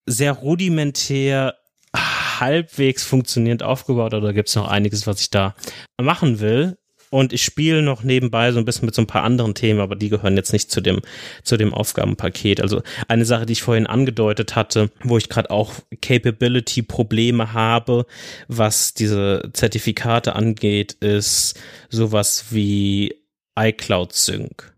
[0.06, 1.56] sehr rudimentär
[1.94, 5.54] halbwegs funktionierend aufgebaut oder gibt es noch einiges, was ich da
[6.00, 6.76] machen will?
[7.12, 9.96] Und ich spiele noch nebenbei so ein bisschen mit so ein paar anderen Themen, aber
[9.96, 11.02] die gehören jetzt nicht zu dem,
[11.42, 12.62] zu dem Aufgabenpaket.
[12.62, 18.06] Also eine Sache, die ich vorhin angedeutet hatte, wo ich gerade auch Capability-Probleme habe,
[18.48, 23.14] was diese Zertifikate angeht, ist sowas wie
[23.60, 24.71] iCloud Sync.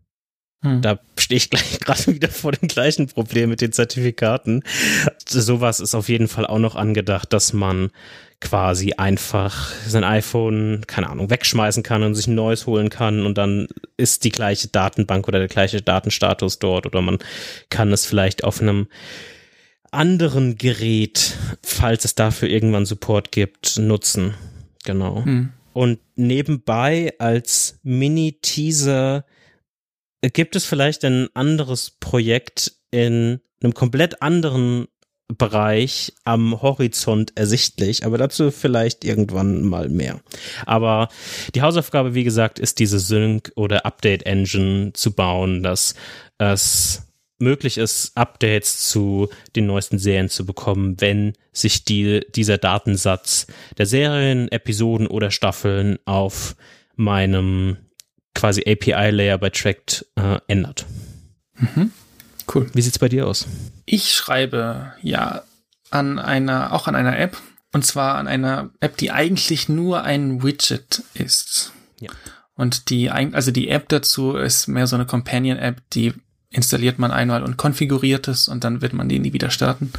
[0.64, 0.80] Hm.
[0.80, 4.62] Da stehe ich gleich gerade wieder vor dem gleichen Problem mit den Zertifikaten.
[5.26, 7.90] Sowas ist auf jeden Fall auch noch angedacht, dass man
[8.40, 13.38] quasi einfach sein iPhone, keine Ahnung, wegschmeißen kann und sich ein neues holen kann und
[13.38, 17.18] dann ist die gleiche Datenbank oder der gleiche Datenstatus dort oder man
[17.70, 18.88] kann es vielleicht auf einem
[19.90, 24.34] anderen Gerät, falls es dafür irgendwann Support gibt, nutzen.
[24.84, 25.24] Genau.
[25.24, 25.50] Hm.
[25.72, 29.24] Und nebenbei als Mini-Teaser
[30.32, 34.86] gibt es vielleicht ein anderes Projekt in einem komplett anderen
[35.28, 40.20] Bereich am Horizont ersichtlich, aber dazu vielleicht irgendwann mal mehr.
[40.66, 41.08] Aber
[41.54, 45.94] die Hausaufgabe, wie gesagt, ist diese Sync oder Update Engine zu bauen, dass
[46.36, 47.04] es
[47.38, 53.46] möglich ist, Updates zu den neuesten Serien zu bekommen, wenn sich die, dieser Datensatz
[53.78, 56.54] der Serien, Episoden oder Staffeln auf
[56.96, 57.78] meinem
[58.34, 60.86] quasi API-Layer bei Tracked äh, ändert.
[61.56, 61.90] Mhm.
[62.52, 62.70] Cool.
[62.74, 63.46] Wie sieht's bei dir aus?
[63.86, 65.42] Ich schreibe ja
[65.90, 67.36] an einer, auch an einer App.
[67.72, 71.72] Und zwar an einer App, die eigentlich nur ein Widget ist.
[72.00, 72.10] Ja.
[72.54, 76.14] Und die, also die App dazu ist mehr so eine Companion-App, die
[76.50, 79.92] installiert man einmal und konfiguriert es und dann wird man die nie wieder starten.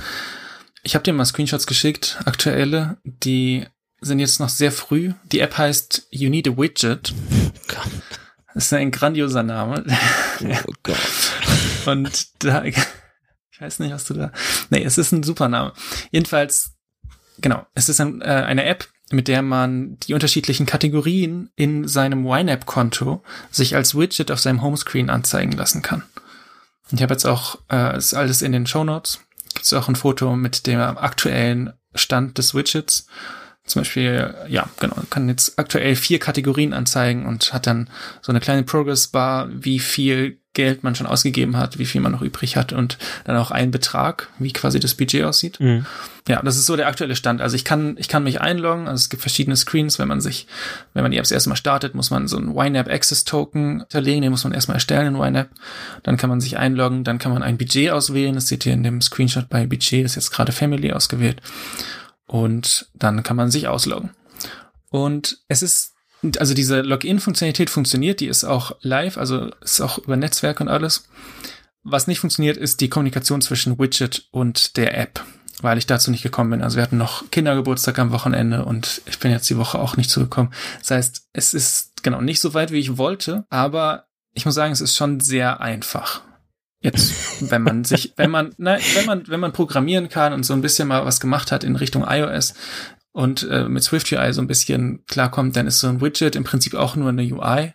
[0.83, 3.65] Ich habe dir mal Screenshots geschickt, aktuelle, die
[3.99, 5.11] sind jetzt noch sehr früh.
[5.31, 7.13] Die App heißt You Need a Widget.
[7.77, 8.24] Oh
[8.55, 9.85] das ist ein grandioser Name.
[10.65, 10.97] Oh Gott.
[11.85, 12.77] Und da, ich
[13.59, 14.31] weiß nicht, was du da.
[14.69, 15.73] Nee, es ist ein super Name.
[16.11, 16.73] Jedenfalls,
[17.39, 22.25] genau, es ist ein, äh, eine App, mit der man die unterschiedlichen Kategorien in seinem
[22.25, 26.03] YNAB-Konto sich als Widget auf seinem Homescreen anzeigen lassen kann.
[26.91, 29.19] Ich habe jetzt auch, äh, ist alles in den Show Notes.
[29.53, 33.07] Gibt es auch ein Foto mit dem aktuellen Stand des Widgets.
[33.65, 37.89] Zum Beispiel, ja, genau, kann jetzt aktuell vier Kategorien anzeigen und hat dann
[38.21, 42.21] so eine kleine Progress-Bar, wie viel Geld man schon ausgegeben hat, wie viel man noch
[42.21, 45.59] übrig hat und dann auch einen Betrag, wie quasi das Budget aussieht.
[45.59, 45.85] Mhm.
[46.27, 47.41] Ja, das ist so der aktuelle Stand.
[47.41, 48.87] Also ich kann, ich kann mich einloggen.
[48.87, 49.99] Also es gibt verschiedene Screens.
[49.99, 50.47] Wenn man sich,
[50.93, 53.81] wenn man die App das erste Mal startet, muss man so einen YNAB Access Token
[53.81, 54.23] hinterlegen.
[54.23, 55.49] Den muss man erstmal erstellen in YNAB.
[56.01, 57.03] Dann kann man sich einloggen.
[57.03, 58.33] Dann kann man ein Budget auswählen.
[58.33, 60.05] Das seht ihr in dem Screenshot bei Budget.
[60.05, 61.41] Ist jetzt gerade Family ausgewählt
[62.27, 64.11] und dann kann man sich ausloggen.
[64.89, 65.93] Und es ist,
[66.37, 71.07] also diese Login-Funktionalität funktioniert, die ist auch live, also ist auch über Netzwerk und alles.
[71.83, 75.23] Was nicht funktioniert, ist die Kommunikation zwischen Widget und der App,
[75.61, 76.63] weil ich dazu nicht gekommen bin.
[76.63, 80.09] Also wir hatten noch Kindergeburtstag am Wochenende und ich bin jetzt die Woche auch nicht
[80.09, 80.51] zugekommen.
[80.79, 84.73] Das heißt, es ist genau nicht so weit, wie ich wollte, aber ich muss sagen,
[84.73, 86.21] es ist schon sehr einfach.
[86.85, 90.53] Jetzt, wenn man sich, wenn man, ne, wenn man, wenn man programmieren kann und so
[90.53, 92.53] ein bisschen mal was gemacht hat in Richtung iOS
[93.11, 96.75] und äh, mit SwiftUI so ein bisschen klarkommt, dann ist so ein Widget im Prinzip
[96.75, 97.73] auch nur eine UI,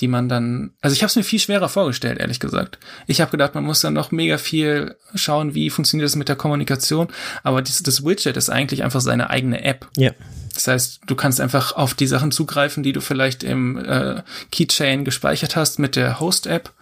[0.00, 2.80] die man dann, also ich habe es mir viel schwerer vorgestellt, ehrlich gesagt.
[3.06, 6.36] Ich habe gedacht, man muss dann noch mega viel schauen, wie funktioniert das mit der
[6.36, 7.08] Kommunikation,
[7.44, 9.88] aber das, das Widget ist eigentlich einfach seine eigene App.
[9.96, 10.10] Ja.
[10.52, 15.04] Das heißt, du kannst einfach auf die Sachen zugreifen, die du vielleicht im äh, Keychain
[15.04, 16.72] gespeichert hast mit der Host-App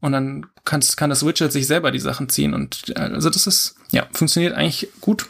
[0.00, 3.46] und dann kannst, kann das Widget sich selber die Sachen ziehen und äh, also das
[3.46, 5.26] ist, ja, funktioniert eigentlich gut.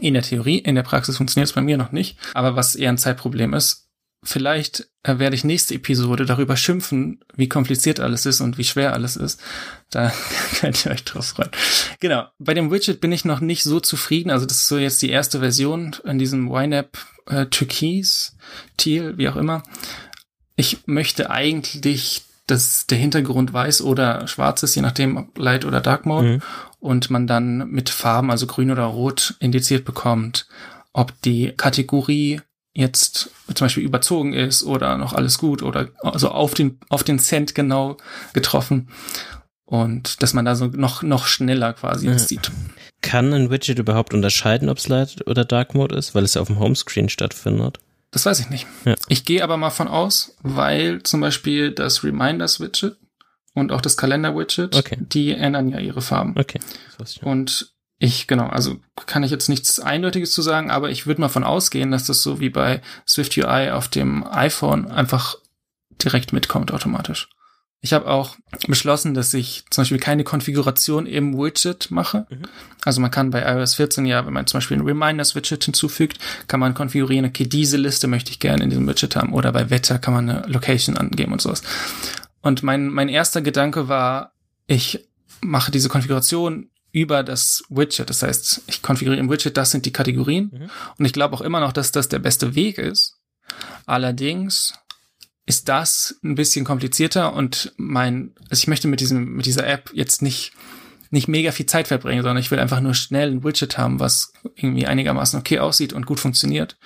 [0.00, 2.18] In der Theorie, in der Praxis funktioniert es bei mir noch nicht.
[2.34, 3.84] Aber was eher ein Zeitproblem ist,
[4.24, 8.92] vielleicht äh, werde ich nächste Episode darüber schimpfen, wie kompliziert alles ist und wie schwer
[8.92, 9.40] alles ist.
[9.90, 10.12] Da
[10.60, 11.50] könnt ihr euch drauf freuen.
[12.00, 12.26] Genau.
[12.38, 14.30] Bei dem Widget bin ich noch nicht so zufrieden.
[14.30, 18.36] Also das ist so jetzt die erste Version in diesem YNAB äh, Türkis,
[18.76, 19.62] Teal, wie auch immer.
[20.56, 25.80] Ich möchte eigentlich, dass der Hintergrund weiß oder schwarz ist, je nachdem ob Light oder
[25.80, 26.28] Dark Mode.
[26.28, 26.42] Mhm.
[26.78, 30.46] Und man dann mit Farben, also grün oder rot, indiziert bekommt,
[30.92, 32.42] ob die Kategorie
[32.74, 37.18] jetzt zum Beispiel überzogen ist oder noch alles gut oder also auf den, auf den
[37.18, 37.96] Cent genau
[38.32, 38.88] getroffen
[39.64, 42.18] und dass man da so noch, noch schneller quasi ja.
[42.18, 42.50] sieht.
[43.00, 46.40] Kann ein Widget überhaupt unterscheiden, ob es Light oder Dark Mode ist, weil es ja
[46.40, 47.78] auf dem Homescreen stattfindet?
[48.14, 48.68] Das weiß ich nicht.
[48.84, 48.94] Ja.
[49.08, 52.96] Ich gehe aber mal von aus, weil zum Beispiel das Reminders Widget
[53.54, 54.96] und auch das Kalender Widget, okay.
[55.00, 56.34] die ändern ja ihre Farben.
[56.38, 56.60] Okay.
[57.22, 61.28] Und ich, genau, also kann ich jetzt nichts Eindeutiges zu sagen, aber ich würde mal
[61.28, 65.34] von ausgehen, dass das so wie bei Swift UI auf dem iPhone einfach
[66.00, 67.28] direkt mitkommt automatisch.
[67.84, 72.26] Ich habe auch beschlossen, dass ich zum Beispiel keine Konfiguration im Widget mache.
[72.30, 72.44] Mhm.
[72.82, 76.18] Also man kann bei iOS 14 ja, wenn man zum Beispiel ein Reminders-Widget hinzufügt,
[76.48, 79.34] kann man konfigurieren, okay, diese Liste möchte ich gerne in diesem Widget haben.
[79.34, 81.62] Oder bei Wetter kann man eine Location angeben und sowas.
[82.40, 84.32] Und mein, mein erster Gedanke war,
[84.66, 85.06] ich
[85.42, 88.08] mache diese Konfiguration über das Widget.
[88.08, 90.50] Das heißt, ich konfiguriere im Widget, das sind die Kategorien.
[90.54, 90.70] Mhm.
[90.96, 93.18] Und ich glaube auch immer noch, dass das der beste Weg ist.
[93.84, 94.72] Allerdings
[95.46, 99.90] ist das ein bisschen komplizierter und mein, also ich möchte mit diesem, mit dieser App
[99.92, 100.52] jetzt nicht,
[101.10, 104.32] nicht mega viel Zeit verbringen, sondern ich will einfach nur schnell ein Widget haben, was
[104.56, 106.76] irgendwie einigermaßen okay aussieht und gut funktioniert.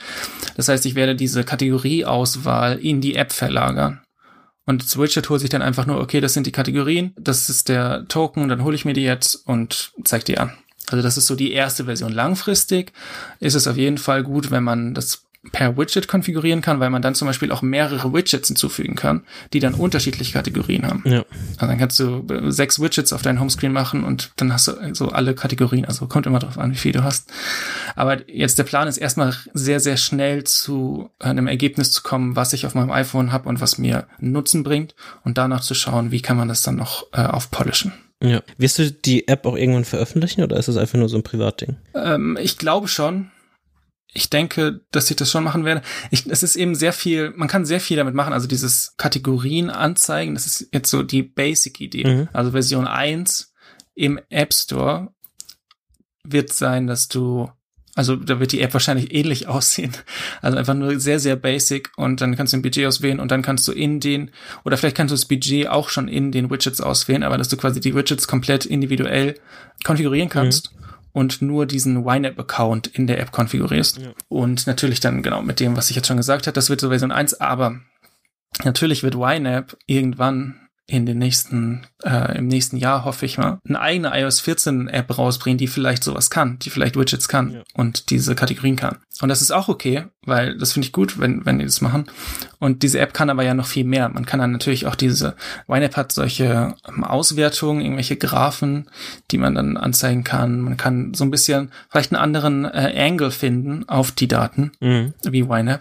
[0.56, 4.02] Das heißt, ich werde diese Kategorieauswahl in die App verlagern.
[4.66, 7.70] Und das Widget holt sich dann einfach nur, okay, das sind die Kategorien, das ist
[7.70, 10.52] der Token, dann hole ich mir die jetzt und zeige die an.
[10.90, 12.12] Also das ist so die erste Version.
[12.12, 12.92] Langfristig
[13.40, 17.00] ist es auf jeden Fall gut, wenn man das per Widget konfigurieren kann, weil man
[17.00, 19.22] dann zum Beispiel auch mehrere Widgets hinzufügen kann,
[19.52, 21.02] die dann unterschiedliche Kategorien haben.
[21.06, 21.24] Ja.
[21.56, 24.74] Also dann kannst du äh, sechs Widgets auf deinen Homescreen machen und dann hast du
[24.94, 25.84] so alle Kategorien.
[25.84, 27.30] Also kommt immer darauf an, wie viel du hast.
[27.94, 32.52] Aber jetzt der Plan ist erstmal sehr, sehr schnell zu einem Ergebnis zu kommen, was
[32.52, 36.20] ich auf meinem iPhone habe und was mir Nutzen bringt und danach zu schauen, wie
[36.20, 37.92] kann man das dann noch äh, aufpolischen.
[38.20, 38.42] Ja.
[38.56, 41.76] Wirst du die App auch irgendwann veröffentlichen oder ist es einfach nur so ein Privatding?
[41.94, 43.30] Ähm, ich glaube schon
[44.12, 45.82] ich denke, dass ich das schon machen werde.
[46.10, 48.32] Ich, es ist eben sehr viel, man kann sehr viel damit machen.
[48.32, 52.04] Also dieses Kategorien anzeigen, das ist jetzt so die Basic-Idee.
[52.04, 52.28] Mhm.
[52.32, 53.52] Also Version 1
[53.94, 55.12] im App Store
[56.24, 57.50] wird sein, dass du,
[57.94, 59.92] also da wird die App wahrscheinlich ähnlich aussehen.
[60.40, 63.42] Also einfach nur sehr, sehr basic und dann kannst du ein Budget auswählen und dann
[63.42, 64.30] kannst du in den,
[64.64, 67.58] oder vielleicht kannst du das Budget auch schon in den Widgets auswählen, aber dass du
[67.58, 69.34] quasi die Widgets komplett individuell
[69.84, 70.72] konfigurieren kannst.
[70.72, 73.98] Mhm und nur diesen YNAB-Account in der App konfigurierst.
[73.98, 74.12] Ja.
[74.28, 76.88] Und natürlich dann genau mit dem, was ich jetzt schon gesagt habe, das wird so
[76.88, 77.80] Version 1, aber
[78.64, 83.80] natürlich wird YNAB irgendwann in den nächsten, äh, im nächsten Jahr, hoffe ich mal, eine
[83.80, 87.62] eigene iOS 14 App rausbringen, die vielleicht sowas kann, die vielleicht Widgets kann ja.
[87.74, 88.98] und diese Kategorien kann.
[89.20, 92.06] Und das ist auch okay, weil das finde ich gut, wenn, wenn die das machen.
[92.60, 94.08] Und diese App kann aber ja noch viel mehr.
[94.08, 95.34] Man kann dann natürlich auch diese,
[95.66, 98.88] YNAB hat solche ähm, Auswertungen, irgendwelche Graphen,
[99.30, 100.60] die man dann anzeigen kann.
[100.60, 105.14] Man kann so ein bisschen vielleicht einen anderen äh, Angle finden auf die Daten, mhm.
[105.24, 105.80] wie YNAB.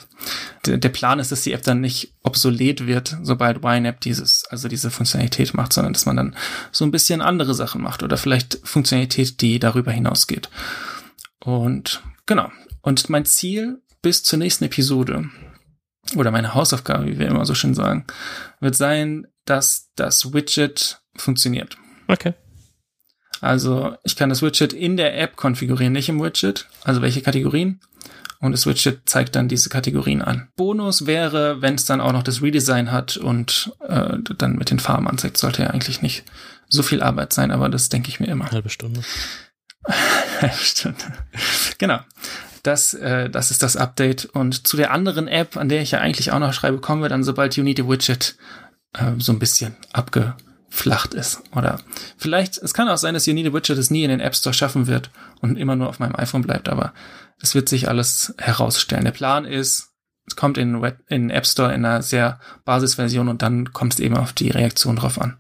[0.65, 4.67] Der, der Plan ist, dass die App dann nicht obsolet wird, sobald YNAB dieses, also
[4.67, 6.35] diese Funktionalität macht, sondern dass man dann
[6.71, 10.49] so ein bisschen andere Sachen macht oder vielleicht Funktionalität, die darüber hinausgeht.
[11.39, 12.51] Und genau,
[12.81, 15.29] und mein Ziel bis zur nächsten Episode
[16.15, 18.05] oder meine Hausaufgabe, wie wir immer so schön sagen,
[18.59, 21.77] wird sein, dass das Widget funktioniert.
[22.07, 22.33] Okay.
[23.41, 26.67] Also ich kann das Widget in der App konfigurieren, nicht im Widget.
[26.83, 27.79] Also welche Kategorien.
[28.39, 30.49] Und das Widget zeigt dann diese Kategorien an.
[30.55, 34.79] Bonus wäre, wenn es dann auch noch das Redesign hat und äh, dann mit den
[34.79, 36.23] Farben anzeigt, sollte ja eigentlich nicht
[36.69, 38.51] so viel Arbeit sein, aber das denke ich mir immer.
[38.51, 39.01] Halbe Stunde.
[40.41, 41.03] Halbe Stunde.
[41.77, 41.99] Genau.
[42.63, 44.25] Das, äh, das ist das Update.
[44.25, 47.09] Und zu der anderen App, an der ich ja eigentlich auch noch schreibe, kommen wir
[47.09, 48.35] dann, sobald You Need a Widget
[48.93, 49.75] äh, so ein bisschen
[50.67, 51.41] abgeflacht ist.
[51.55, 51.79] Oder
[52.17, 54.87] vielleicht, es kann auch sein, dass a Widget es nie in den App Store schaffen
[54.87, 55.09] wird
[55.41, 56.93] und immer nur auf meinem iPhone bleibt, aber
[57.41, 59.05] es wird sich alles herausstellen.
[59.05, 59.91] Der Plan ist,
[60.25, 63.99] es kommt in, in den App Store in einer sehr Basisversion und dann kommt es
[63.99, 65.37] eben auf die Reaktion drauf an.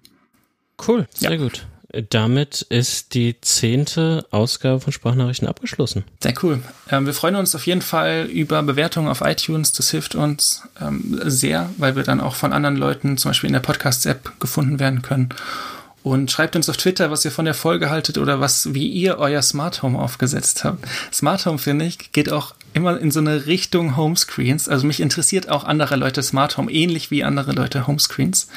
[0.87, 1.37] Cool, sehr ja.
[1.37, 1.65] gut.
[2.09, 6.03] Damit ist die zehnte Ausgabe von Sprachnachrichten abgeschlossen.
[6.21, 6.61] Sehr cool.
[6.91, 9.73] Ähm, wir freuen uns auf jeden Fall über Bewertungen auf iTunes.
[9.73, 13.53] Das hilft uns ähm, sehr, weil wir dann auch von anderen Leuten, zum Beispiel in
[13.53, 15.29] der Podcast-App, gefunden werden können.
[16.03, 19.17] Und schreibt uns auf Twitter, was ihr von der Folge haltet oder was, wie ihr
[19.17, 20.85] euer Smart Home aufgesetzt habt.
[21.11, 24.69] Smart Home, finde ich, geht auch immer in so eine Richtung Homescreens.
[24.69, 28.47] Also mich interessiert auch andere Leute Smart Home, ähnlich wie andere Leute Homescreens.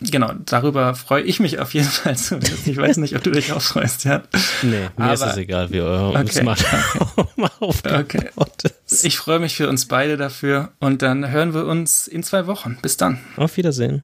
[0.00, 2.38] Genau, darüber freue ich mich auf jeden Fall zu.
[2.64, 4.22] Ich weiß nicht, ob du dich auch freust, ja.
[4.62, 6.64] Nee, mir Aber, ist es egal, wie euer okay, Smart
[7.60, 8.30] okay.
[9.02, 12.78] Ich freue mich für uns beide dafür und dann hören wir uns in zwei Wochen.
[12.80, 13.18] Bis dann.
[13.36, 13.98] Auf Wiedersehen.